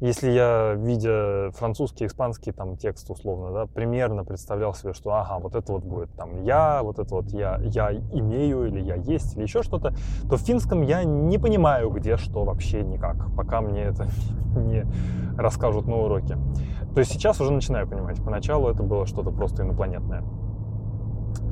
[0.00, 5.54] если я, видя французский, испанский там текст условно, да, примерно представлял себе, что ага, вот
[5.54, 9.42] это вот будет там я, вот это вот я, я имею или я есть или
[9.42, 9.94] еще что-то,
[10.28, 14.08] то в финском я не понимаю, где что вообще никак, пока мне это
[14.56, 14.86] не
[15.36, 16.38] расскажут на уроке.
[16.94, 18.22] То есть сейчас уже начинаю понимать.
[18.24, 20.24] Поначалу это было что-то просто инопланетное.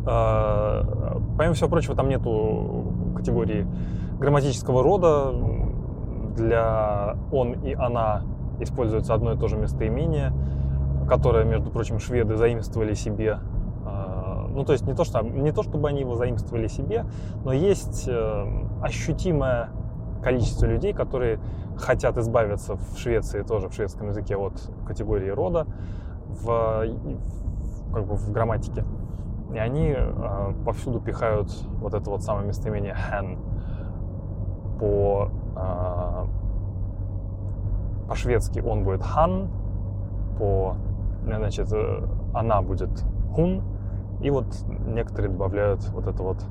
[0.07, 3.67] А, помимо всего прочего, там нету категории
[4.19, 5.33] грамматического рода.
[6.35, 8.23] Для он и она
[8.61, 10.33] используется одно и то же местоимение,
[11.09, 13.39] которое, между прочим, шведы заимствовали себе.
[13.85, 17.07] А, ну, то есть не то, что, не то, чтобы они его заимствовали себе,
[17.45, 19.71] но есть э, ощутимое
[20.23, 21.39] количество людей, которые
[21.77, 24.53] хотят избавиться в Швеции тоже в шведском языке от
[24.87, 25.67] категории рода
[26.27, 26.85] в,
[27.93, 28.85] как бы в грамматике.
[29.55, 33.39] И они э, повсюду пихают вот это вот самое местоимение hen
[34.79, 36.27] по э,
[38.09, 39.49] по-шведски он будет хан,
[40.39, 40.77] по,
[41.25, 43.05] значит, э, она будет
[43.35, 43.63] хун,
[44.21, 44.47] и вот
[44.87, 46.45] некоторые добавляют вот это вот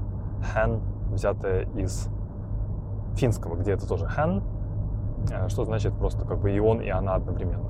[0.54, 0.80] хэн,
[1.12, 2.10] взятое из
[3.16, 4.44] финского, где это тоже хэн,
[5.32, 7.70] э, что значит просто как бы и он, и она одновременно.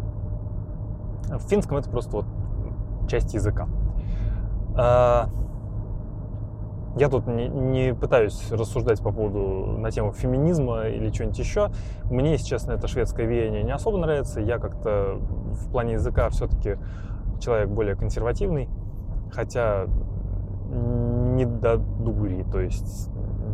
[1.30, 2.26] В финском это просто вот
[3.08, 3.68] часть языка.
[6.98, 11.70] Я тут не, не пытаюсь рассуждать по поводу на тему феминизма или чего-нибудь еще.
[12.06, 14.42] Мне, если честно, это шведское веяние не особо нравится.
[14.42, 16.78] Я как-то в плане языка все-таки
[17.40, 18.68] человек более консервативный,
[19.32, 19.86] хотя
[20.70, 23.10] не до дури, то есть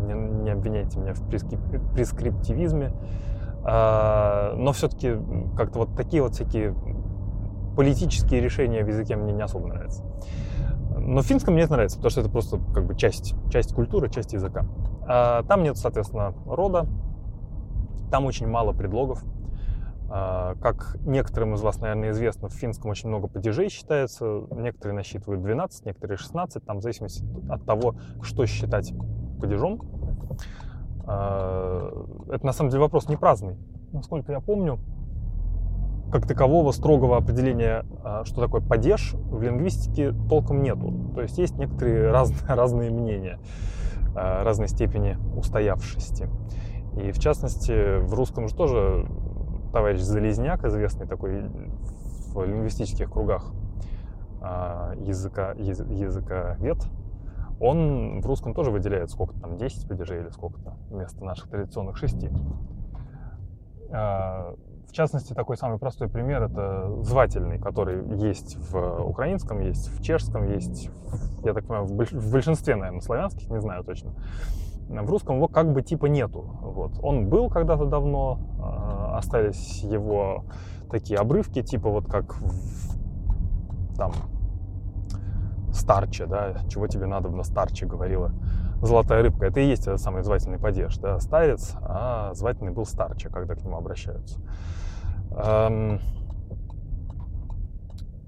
[0.08, 2.94] не, не обвиняйте меня в прескриптивизме.
[3.66, 5.18] А, но все-таки
[5.58, 6.74] как-то вот такие вот всякие
[7.76, 10.04] политические решения в языке мне не особо нравятся.
[11.06, 14.10] Но в финском мне это нравится, потому что это просто как бы часть, часть культуры,
[14.10, 14.66] часть языка.
[15.06, 16.88] А там нет, соответственно, рода,
[18.10, 19.24] там очень мало предлогов.
[20.10, 24.44] А, как некоторым из вас, наверное, известно, в финском очень много падежей считается.
[24.52, 28.94] Некоторые насчитывают 12, некоторые 16, там в зависимости от того, что считать
[29.42, 29.82] падежом.
[31.06, 31.92] А,
[32.30, 33.58] это на самом деле вопрос не праздный.
[33.92, 34.80] Насколько я помню,
[36.14, 40.94] как такового строгого определения, а, что такое падеж, в лингвистике толком нету.
[41.16, 43.40] То есть есть некоторые разные, разные мнения,
[44.16, 46.30] а, разной степени устоявшести.
[47.02, 49.08] И в частности, в русском же тоже
[49.72, 51.50] товарищ Залезняк, известный такой
[52.36, 53.52] в лингвистических кругах
[54.40, 56.78] а, языка, языка вет,
[57.60, 62.30] он в русском тоже выделяет сколько там, 10 падежей или сколько-то вместо наших традиционных 6.
[64.94, 70.48] В частности, такой самый простой пример– это звательный, который есть в украинском, есть в чешском,
[70.48, 70.92] есть,
[71.44, 74.12] я так понимаю, в большинстве, наверное, славянских, не знаю точно.
[74.88, 76.42] В русском его как бы типа нету.
[76.62, 76.92] Вот.
[77.02, 80.46] Он был когда-то давно, а, остались его
[80.92, 84.12] такие обрывки, типа вот как в, там
[85.74, 88.32] старче, да, чего тебе надо на старче, говорила
[88.86, 89.46] золотая рыбка.
[89.46, 93.64] Это и есть этот самый звательный падеж, да, старец, а звательный был старче, когда к
[93.64, 94.40] нему обращаются.
[95.32, 96.00] Эм...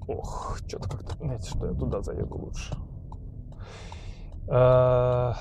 [0.08, 2.76] Ох, что-то как-то, знаете, что я туда заеду лучше.
[4.48, 5.34] Э...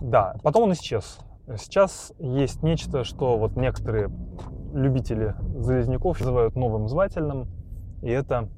[0.00, 1.18] Да, потом он исчез.
[1.56, 4.10] Сейчас есть нечто, что вот некоторые
[4.72, 7.48] любители залезняков называют новым звательным,
[8.00, 8.48] и это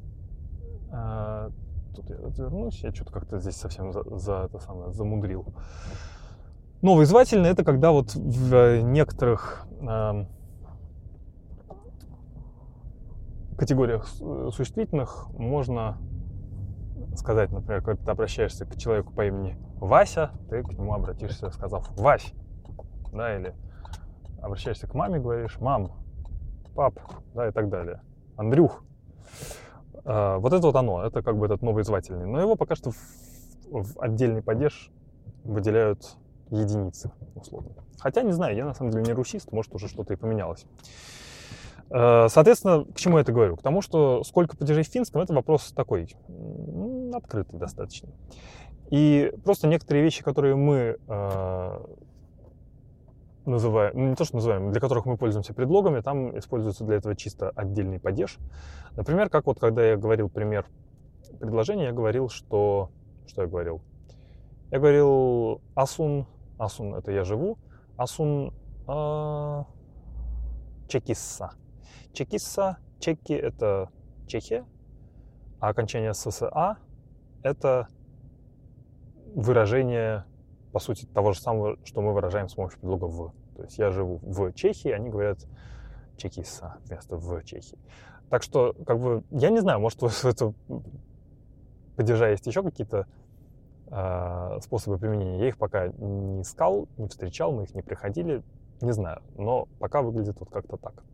[0.92, 1.50] э,
[1.94, 5.46] тут я развернусь, я что-то как-то здесь совсем за, за это самое замудрил.
[6.82, 10.24] Новый звательный это когда вот в некоторых э,
[13.56, 15.98] категориях э, существительных можно
[17.16, 21.88] сказать, например, когда ты обращаешься к человеку по имени Вася, ты к нему обратишься, сказав
[21.96, 22.32] «Вась»,
[23.12, 23.54] да, или
[24.42, 25.92] обращаешься к маме, говоришь «Мам»,
[26.74, 26.98] «Пап»,
[27.34, 28.00] да, и так далее.
[28.36, 28.84] «Андрюх».
[30.04, 32.26] А, вот это вот оно, это как бы этот новый звательный.
[32.26, 32.96] Но его пока что в,
[33.70, 34.90] в отдельный падеж
[35.44, 36.16] выделяют
[36.50, 37.72] единицы, условно.
[37.98, 40.66] Хотя, не знаю, я на самом деле не русист, может уже что-то и поменялось.
[41.90, 43.56] Э, соответственно, к чему я это говорю?
[43.56, 46.14] К тому, что сколько падежей в финском, это вопрос такой,
[47.14, 48.10] открытый достаточно.
[48.90, 51.78] И просто некоторые вещи, которые мы э,
[53.50, 57.14] называем, ну не то, что называем, для которых мы пользуемся предлогами, там используется для этого
[57.14, 58.38] чисто отдельный падеж.
[58.96, 60.66] Например, как вот когда я говорил пример
[61.38, 62.90] предложения, я говорил, что...
[63.26, 63.80] Что я говорил?
[64.70, 66.26] Я говорил асун,
[66.58, 67.58] асун это я живу,
[67.96, 68.52] асун
[68.86, 69.64] э,
[70.88, 71.52] чекисса.
[72.12, 73.90] Чекисса, чеки– это
[74.26, 74.64] Чехия,
[75.60, 76.78] а окончание ССА–
[77.42, 77.88] это
[79.34, 80.24] выражение,
[80.74, 83.32] по сути, того же самого, что мы выражаем с помощью предлога «в».
[83.56, 85.38] То есть я живу в Чехии, они говорят
[86.16, 87.78] чекисса вместо «в Чехии».
[88.28, 90.52] Так что, как бы, я не знаю, может, у этого
[91.94, 93.06] падежа есть еще какие-то
[93.86, 95.38] э, способы применения.
[95.38, 98.42] Я их пока не искал, не встречал, мы их не приходили,
[98.80, 99.22] не знаю.
[99.36, 101.04] Но пока выглядит вот как-то так.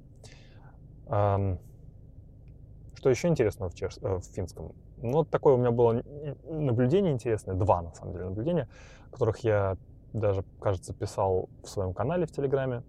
[2.95, 3.99] Что еще интересного в, чеш...
[4.01, 4.73] Э, в финском?
[5.03, 6.03] Ну, вот такое у меня было
[6.44, 8.68] наблюдение интересное, два, на самом деле, наблюдения,
[9.11, 9.76] которых я
[10.12, 12.82] даже, кажется, писал в своем канале в Телеграме.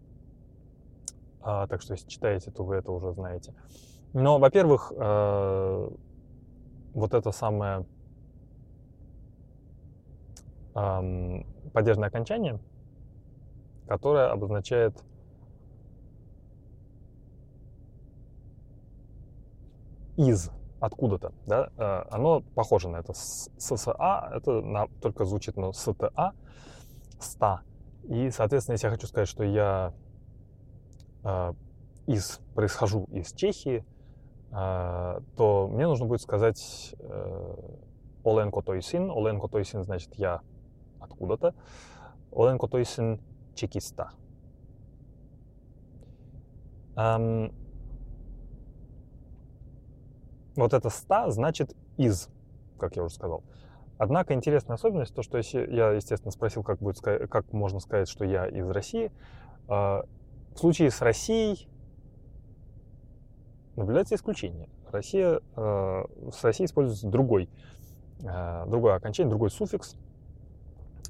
[1.41, 3.53] А, так что, если читаете, то вы это уже знаете.
[4.13, 5.89] Но, во-первых, э,
[6.93, 7.85] вот это самое
[10.75, 11.43] э,
[11.73, 12.59] падежное окончание,
[13.87, 15.01] которое обозначает
[20.17, 20.51] из
[20.81, 23.13] откуда-то, да, э, оно похоже на это.
[23.13, 26.33] ССА, это на, только звучит, но СТА,
[27.19, 27.61] ста.
[28.09, 29.93] И, соответственно, если я хочу сказать, что я
[31.23, 31.53] э,
[32.07, 33.85] из, происхожу из Чехии,
[34.51, 37.55] э, то мне нужно будет сказать э,
[38.25, 39.11] Оленко Тойсин.
[39.11, 40.41] Оленко Тойсин значит я
[40.99, 41.53] откуда-то.
[42.31, 43.21] Оленко Тойсин
[43.53, 44.11] чекиста.
[46.95, 47.53] Эм,
[50.55, 52.29] вот это 100 значит из,
[52.77, 53.43] как я уже сказал.
[53.97, 58.25] Однако интересная особенность, то, что если я, естественно, спросил, как, будет, как можно сказать, что
[58.25, 59.11] я из России,
[59.67, 60.05] а,
[60.55, 61.69] в случае с Россией
[63.75, 64.69] наблюдается исключение.
[64.91, 67.47] Россия, а, с Россией используется другой,
[68.25, 69.95] а, другое окончание, другой суффикс.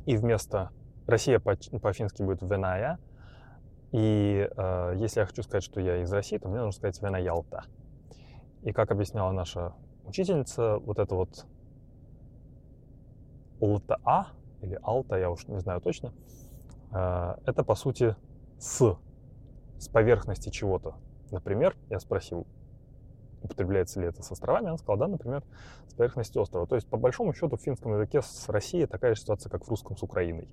[0.06, 0.72] И вместо
[1.08, 3.00] Россия по-фински будет Веная.
[3.94, 4.50] И
[4.96, 7.64] если я хочу сказать, что я из России, то мне нужно сказать Венаялта.
[8.64, 9.74] И как объясняла наша
[10.06, 11.46] учительница, вот это вот
[13.60, 14.28] ЛТА
[14.62, 16.14] или Алта, я уж не знаю точно,
[16.92, 18.16] э, это по сути
[18.60, 18.98] с,
[19.80, 20.96] с поверхности чего-то.
[21.32, 22.46] Например, я спросил,
[23.42, 25.44] употребляется ли это с островами, она сказала, да, например,
[25.88, 26.68] с поверхности острова.
[26.68, 29.70] То есть, по большому счету, в финском языке с Россией такая же ситуация, как в
[29.70, 30.48] русском с Украиной.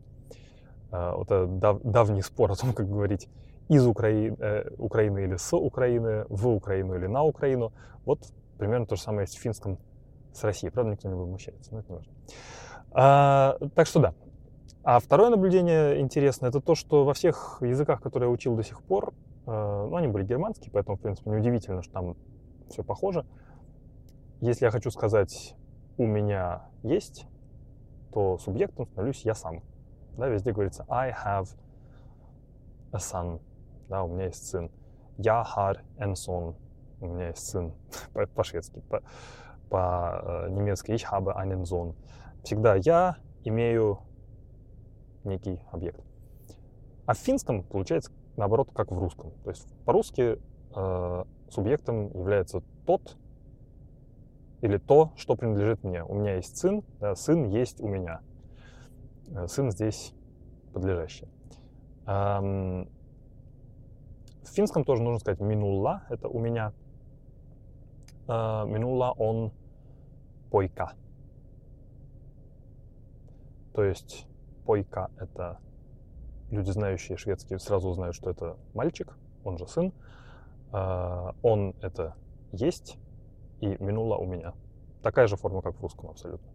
[0.90, 3.28] Э, вот это дав, давний спор о том, как говорить
[3.68, 7.72] из Украины, э, Украины или с Украины, в Украину или на Украину.
[8.04, 8.20] Вот
[8.58, 9.78] примерно то же самое есть в финском
[10.32, 10.72] с Россией.
[10.72, 12.12] Правда, никто не возмущается, но это не важно.
[12.92, 14.14] А, так что да.
[14.82, 18.82] А второе наблюдение интересное, это то, что во всех языках, которые я учил до сих
[18.82, 19.12] пор,
[19.46, 22.16] э, ну, они были германские, поэтому, в принципе, неудивительно, что там
[22.70, 23.26] все похоже.
[24.40, 25.54] Если я хочу сказать
[25.98, 27.26] «у меня есть»,
[28.12, 29.62] то субъектом становлюсь я сам.
[30.16, 31.48] Да, везде говорится I have
[32.92, 33.40] a son.
[33.88, 34.70] Да, у меня есть сын.
[35.16, 36.14] Я har en.
[37.00, 37.72] У меня есть сын
[38.34, 38.80] по-шведски.
[38.88, 39.02] По,
[39.70, 41.94] по-немецки ich habe einen Sohn
[42.42, 44.00] всегда я имею
[45.24, 46.00] некий объект.
[47.06, 49.32] А в финском получается наоборот, как в русском.
[49.44, 50.38] То есть по-русски
[50.74, 53.16] э, субъектом является тот
[54.60, 56.02] или то, что принадлежит мне.
[56.04, 58.20] У меня есть сын, да, сын есть у меня.
[59.28, 60.14] Э, сын здесь
[60.72, 61.28] подлежащий.
[62.06, 62.88] Эм,
[64.48, 66.72] в финском тоже нужно сказать минулла, это у меня.
[68.26, 69.52] Э, минулла он
[70.50, 70.92] пойка.
[73.74, 74.26] То есть
[74.66, 75.60] пойка— это
[76.50, 79.92] люди, знающие шведский, сразу узнают, что это мальчик, он же сын.
[80.72, 82.14] А, он— это
[82.52, 82.98] есть,
[83.60, 84.54] и минула у меня.
[85.02, 86.48] Такая же форма, как в русском абсолютно.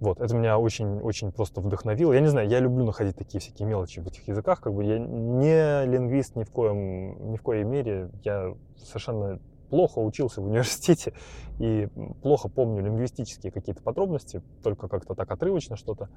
[0.00, 2.12] Вот, это меня очень-очень просто вдохновило.
[2.12, 4.60] Я не знаю, я люблю находить такие всякие мелочи в этих языках.
[4.60, 8.10] Как бы я не лингвист ни в коем, ни в коей мере.
[8.22, 9.38] Я совершенно
[9.70, 11.14] плохо учился в университете
[11.58, 11.88] и
[12.22, 16.08] плохо помню лингвистические какие-то подробности, только как-то так отрывочно что-то.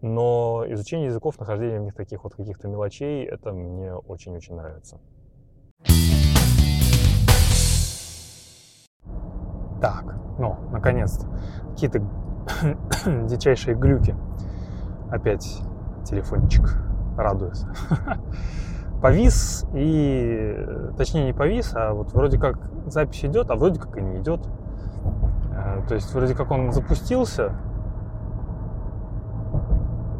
[0.00, 5.00] Но изучение языков, нахождение в них таких вот каких-то мелочей, это мне очень-очень нравится.
[9.80, 11.26] Так, ну, наконец-то.
[11.70, 12.00] Какие-то
[13.26, 14.14] дичайшие глюки.
[15.10, 15.60] Опять
[16.04, 16.76] телефончик
[17.16, 17.68] радуется.
[19.02, 20.66] повис и,
[20.96, 24.40] точнее не повис, а вот вроде как запись идет, а вроде как и не идет.
[25.52, 27.52] Э, то есть вроде как он запустился,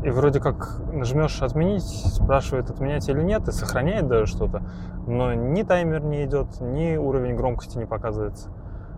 [0.02, 4.62] и вроде как нажмешь отменить, спрашивает отменять или нет, и сохраняет даже что-то,
[5.06, 8.48] но ни таймер не идет, ни уровень громкости не показывается.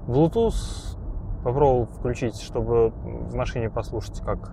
[0.07, 0.97] Bluetooth
[1.45, 4.53] попробовал включить, чтобы в машине послушать, как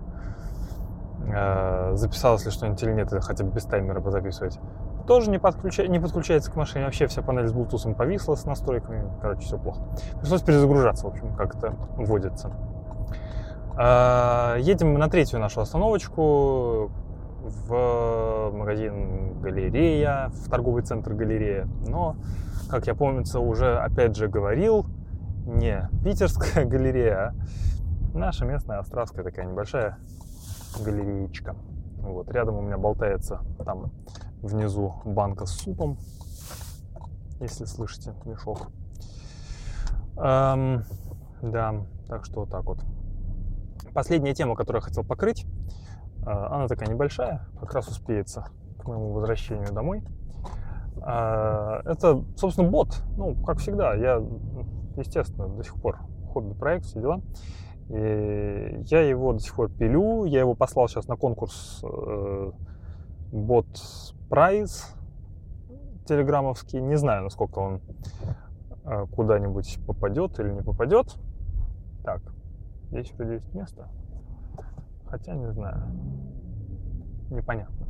[1.26, 4.60] э, записалось ли что-нибудь или нет, хотя бы без таймера позаписывать
[5.06, 5.86] тоже не, подключа...
[5.86, 6.84] не подключается к машине.
[6.84, 9.10] Вообще вся панель с Bluetooth повисла с настройками.
[9.20, 9.80] Короче, все плохо.
[10.20, 12.52] Пришлось перезагружаться, в общем, как это вводится.
[13.76, 16.90] А, едем на третью нашу остановочку
[17.42, 21.66] в магазин Галерея, в торговый центр Галерея.
[21.86, 22.16] Но,
[22.68, 24.86] как я помнится, уже опять же говорил,
[25.46, 27.34] не питерская галерея, а
[28.14, 29.98] наша местная австралская такая небольшая
[30.84, 31.56] галереечка.
[31.98, 33.92] Вот, рядом у меня болтается там
[34.42, 35.98] внизу банка с супом,
[37.40, 38.70] если слышите мешок.
[40.16, 40.84] Эм,
[41.42, 41.74] да,
[42.08, 42.84] так что вот так вот.
[43.94, 45.44] Последняя тема, которую я хотел покрыть,
[46.26, 48.46] э, она такая небольшая, как раз успеется
[48.78, 50.02] к моему возвращению домой.
[50.96, 53.02] Э, это, собственно, бот.
[53.16, 54.20] Ну, как всегда, я,
[54.96, 55.98] естественно, до сих пор
[56.32, 57.20] хобби-проект, все дела.
[57.88, 60.24] И я его до сих пор пилю.
[60.24, 62.52] Я его послал сейчас на конкурс э,
[63.32, 63.66] бот
[64.28, 64.94] прайс
[66.06, 66.80] телеграммовский.
[66.80, 67.80] Не знаю, насколько он
[68.84, 71.18] э, куда-нибудь попадет или не попадет.
[72.04, 72.22] Так,
[72.90, 73.88] здесь вроде есть место.
[75.06, 75.82] Хотя не знаю.
[77.30, 77.86] Непонятно.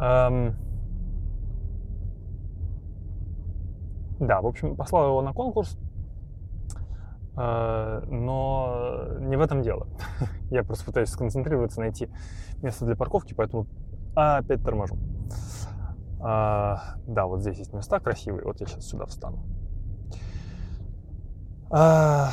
[0.00, 0.56] Эм...
[4.20, 5.78] Да, в общем, послал его на конкурс,
[8.10, 9.88] но не в этом дело.
[10.50, 12.08] Я просто пытаюсь сконцентрироваться, найти
[12.62, 13.66] место для парковки, поэтому
[14.14, 14.98] опять торможу.
[16.22, 18.44] А, да, вот здесь есть места красивые.
[18.44, 19.42] Вот я сейчас сюда встану.
[21.70, 22.30] А.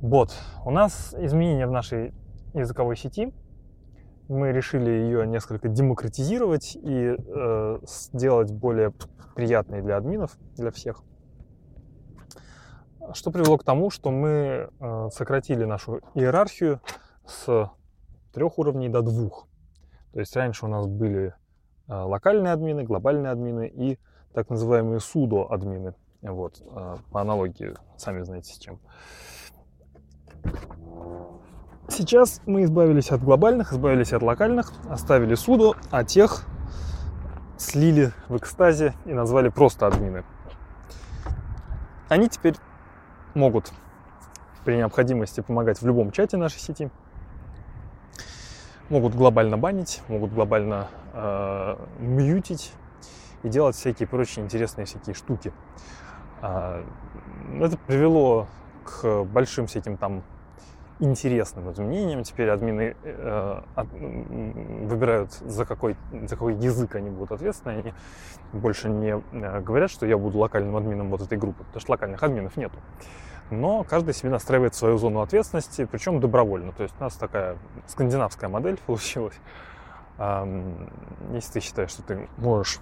[0.00, 2.14] У нас изменения в нашей
[2.54, 3.34] языковой сети.
[4.28, 7.78] Мы решили ее несколько демократизировать и э,
[8.12, 8.92] сделать более
[9.34, 11.02] приятной для админов, для всех.
[13.12, 16.80] Что привело к тому, что мы э, сократили нашу иерархию
[17.26, 17.70] с
[18.32, 19.46] трех уровней до двух.
[20.12, 21.34] То есть раньше у нас были
[21.88, 23.98] э, локальные админы, глобальные админы и
[24.34, 25.94] так называемые судо-админы.
[26.22, 28.80] Вот, э, по аналогии, сами знаете с чем.
[31.88, 36.44] Сейчас мы избавились от глобальных, избавились от локальных, оставили судо, а тех
[37.58, 40.24] слили в экстазе и назвали просто админы.
[42.08, 42.56] Они теперь
[43.36, 43.72] могут
[44.64, 46.90] при необходимости помогать в любом чате нашей сети,
[48.88, 52.72] могут глобально банить, могут глобально э, мьютить
[53.44, 55.52] и делать всякие прочие интересные всякие штуки.
[56.42, 56.82] Э,
[57.60, 58.48] это привело
[58.84, 60.22] к большим всяким там
[60.98, 62.22] интересным изменениям.
[62.22, 67.78] Теперь админы э, от, выбирают, за какой, за какой язык они будут ответственны.
[67.78, 67.94] Они
[68.52, 72.22] больше не э, говорят, что я буду локальным админом вот этой группы, потому что локальных
[72.22, 72.78] админов нету.
[73.50, 76.72] Но каждый себе настраивает свою зону ответственности, причем добровольно.
[76.72, 79.36] То есть у нас такая скандинавская модель получилась.
[80.18, 80.90] Эм,
[81.32, 82.80] если ты считаешь, что ты можешь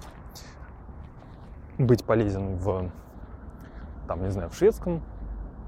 [1.78, 2.90] быть полезен в,
[4.06, 5.02] там, не знаю, в шведском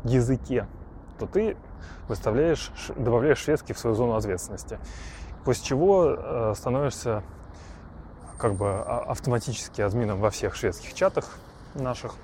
[0.05, 0.67] языке,
[1.19, 1.57] то ты
[2.09, 4.79] выставляешь, добавляешь шведский в свою зону ответственности.
[5.45, 7.23] После чего э, становишься
[8.39, 11.31] как бы а, автоматически админом во всех шведских чатах
[11.75, 12.15] наших.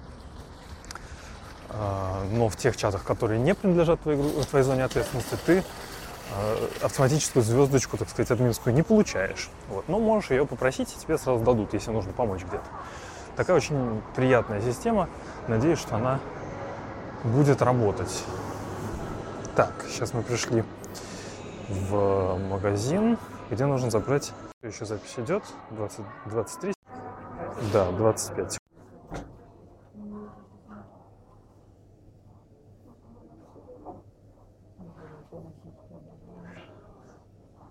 [1.70, 7.42] Э, но в тех чатах, которые не принадлежат твоей, твоей зоне ответственности, ты э, автоматическую
[7.42, 9.50] звездочку, так сказать, админскую не получаешь.
[9.68, 9.88] Вот.
[9.88, 12.66] Но можешь ее попросить, и тебе сразу дадут, если нужно помочь где-то.
[13.36, 15.08] Такая очень приятная система.
[15.48, 16.20] Надеюсь, что она
[17.24, 18.24] будет работать.
[19.54, 20.64] Так, сейчас мы пришли
[21.68, 23.18] в магазин,
[23.50, 24.32] где нужно забрать...
[24.62, 25.42] Еще запись идет.
[25.72, 26.72] 20, 23.
[27.70, 28.58] Да, 25.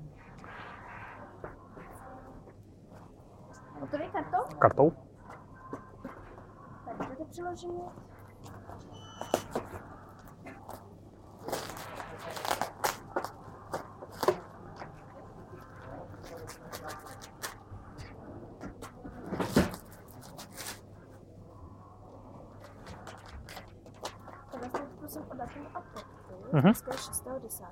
[24.70, 26.52] jste prosím o datum a podpis.
[26.52, 26.62] Mhm.
[26.62, 27.66] Dneska je 6.10.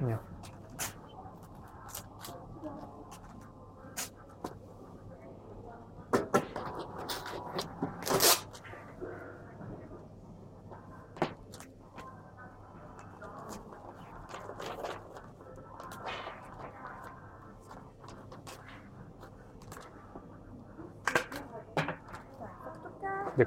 [0.00, 0.31] Нет.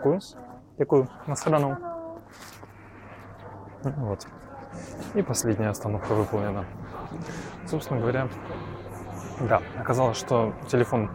[0.04, 0.38] Naše-
[0.78, 1.08] Дякую.
[1.28, 1.72] Наschledanou.
[3.84, 3.94] Ano.
[3.98, 4.28] Вот.
[5.14, 6.66] И последняя остановка выполнена.
[7.68, 8.28] Собственно говоря,
[9.42, 11.10] да, оказалось, что телефон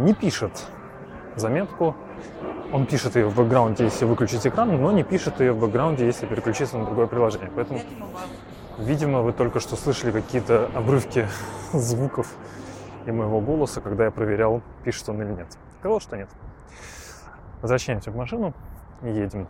[0.00, 0.66] не пишет
[1.36, 1.94] заметку.
[2.72, 6.26] Он пишет ее в бэкграунде, если выключить экран, но не пишет ее в бэкграунде, если
[6.26, 7.50] переключиться на другое приложение.
[7.54, 7.80] Поэтому,
[8.78, 11.26] видимо, вы только что слышали какие-то обрывки
[11.72, 12.34] звуков
[13.06, 15.46] и моего голоса, когда я проверял, пишет он или нет.
[15.80, 16.28] Оказалось, что нет.
[17.60, 18.54] Возвращаемся в машину
[19.02, 19.48] и едем.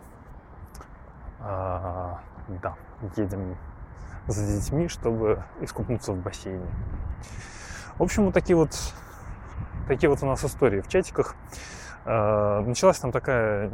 [1.39, 2.19] А,
[2.61, 2.75] да,
[3.15, 3.57] едем
[4.27, 6.65] за детьми, чтобы искупнуться в бассейне.
[7.97, 8.71] В общем, вот такие вот
[9.87, 11.35] такие вот у нас истории в чатиках.
[12.05, 13.69] А, началась там такая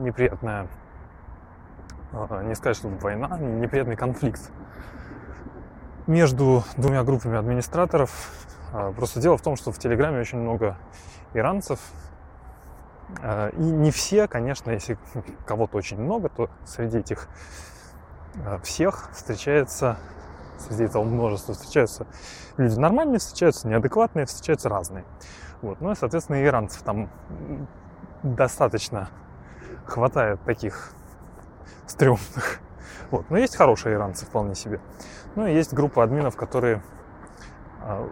[0.00, 0.68] неприятная,
[2.12, 4.50] а, не сказать, что война, неприятный конфликт
[6.06, 8.10] между двумя группами администраторов.
[8.72, 10.76] А, Просто дело в том, что в Телеграме очень много
[11.34, 11.78] иранцев,
[13.56, 14.98] И не все, конечно, если
[15.46, 17.28] кого-то очень много, то среди этих
[18.44, 19.98] а, всех встречается,
[20.58, 22.06] среди этого множества встречаются
[22.56, 25.04] люди нормальные, встречаются неадекватные, встречаются разные.
[25.60, 25.80] Вот.
[25.80, 27.10] Ну и, соответственно, иранцев там
[28.22, 29.08] достаточно
[29.86, 30.92] хватает таких
[31.86, 32.60] стрёмных.
[33.10, 33.28] Вот.
[33.30, 34.80] Но есть хорошие иранцы вполне себе.
[35.36, 36.82] Ну и есть группа админов, которые
[37.80, 38.08] а,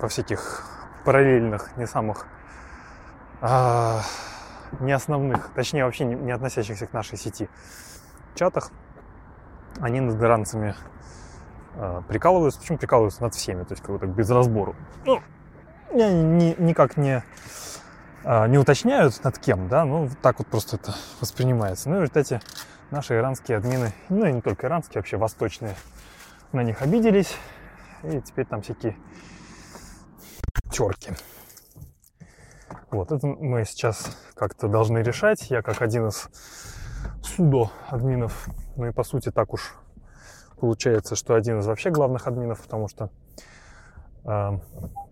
[0.00, 0.64] во всяких
[1.04, 2.26] параллельных, не самых
[3.40, 4.02] а,
[4.80, 7.48] не основных, точнее вообще не, не относящихся к нашей сети
[8.34, 8.70] чатах,
[9.80, 10.74] они над иранцами
[11.74, 12.60] э, прикалываются.
[12.60, 13.62] Почему прикалываются над всеми?
[13.64, 14.74] То есть как бы так без разбору.
[15.04, 15.20] Ну,
[15.94, 17.22] я ни, никак не,
[18.24, 21.88] э, не уточняют над кем, да, ну так вот просто это воспринимается.
[21.88, 22.40] Ну и в результате
[22.90, 25.74] наши иранские админы, ну и не только иранские, вообще восточные,
[26.52, 27.36] на них обиделись.
[28.02, 28.96] И теперь там всякие
[30.70, 31.12] терки.
[32.90, 35.50] Вот, это мы сейчас как-то должны решать.
[35.50, 36.28] Я как один из
[37.22, 39.74] судо-админов, ну и по сути так уж
[40.60, 43.10] получается, что один из вообще главных админов, потому что,
[44.24, 44.58] э,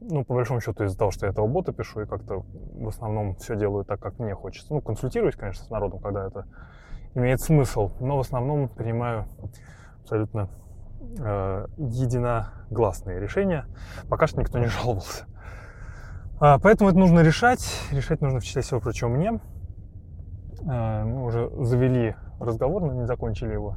[0.01, 2.45] ну, по большому счету, из-за того, что я этого бота пишу и как-то
[2.75, 4.73] в основном все делаю так, как мне хочется.
[4.73, 6.47] Ну, консультируюсь, конечно, с народом, когда это
[7.15, 9.27] имеет смысл, но в основном принимаю
[10.03, 10.49] абсолютно
[11.19, 13.67] э, единогласные решения.
[14.09, 15.27] Пока что никто не жаловался.
[16.39, 17.67] А, поэтому это нужно решать.
[17.93, 19.41] Решать нужно, в числе всего прочего, мне.
[20.69, 23.77] А, мы уже завели разговор, но не закончили его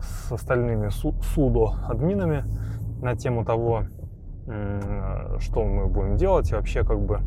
[0.00, 2.44] с остальными судо-админами
[3.02, 3.84] на тему того,
[5.38, 7.20] что мы будем делать и вообще как бы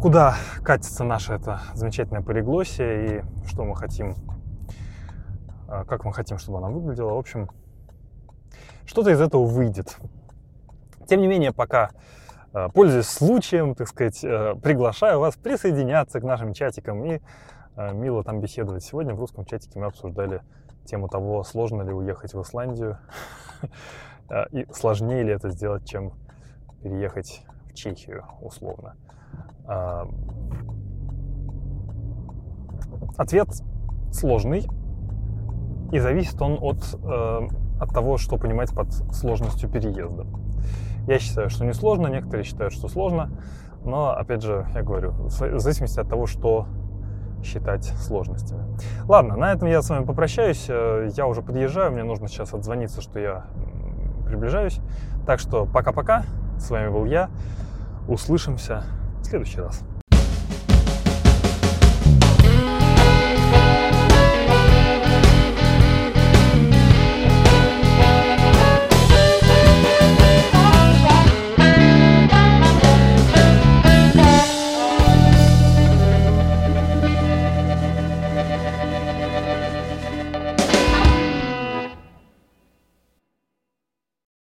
[0.00, 4.14] куда катится наше это замечательное полиглосия и что мы хотим,
[5.68, 7.14] а, как мы хотим, чтобы она выглядела.
[7.14, 7.48] В общем,
[8.86, 9.96] что-то из этого выйдет.
[11.06, 11.90] Тем не менее, пока
[12.52, 17.20] пользуясь случаем, так сказать, э, приглашаю вас присоединяться к нашим чатикам и
[17.76, 18.82] э, мило там беседовать.
[18.82, 20.42] Сегодня в русском чатике мы обсуждали
[20.84, 22.98] тему того, сложно ли уехать в Исландию
[24.50, 26.12] и сложнее ли это сделать, чем
[26.82, 28.96] переехать в Чехию, условно.
[33.16, 33.48] Ответ
[34.10, 34.66] сложный,
[35.92, 36.82] и зависит он от,
[37.80, 40.26] от того, что понимать под сложностью переезда.
[41.10, 43.32] Я считаю, что не сложно, некоторые считают, что сложно.
[43.84, 46.68] Но, опять же, я говорю, в зависимости от того, что
[47.42, 48.62] считать сложностями.
[49.08, 50.66] Ладно, на этом я с вами попрощаюсь.
[50.68, 53.46] Э, я уже подъезжаю, мне нужно сейчас отзвониться, что я
[54.24, 54.78] приближаюсь.
[55.26, 56.22] Так что пока-пока.
[56.58, 57.28] С вами был я.
[58.06, 58.84] Услышимся
[59.20, 59.82] в следующий раз.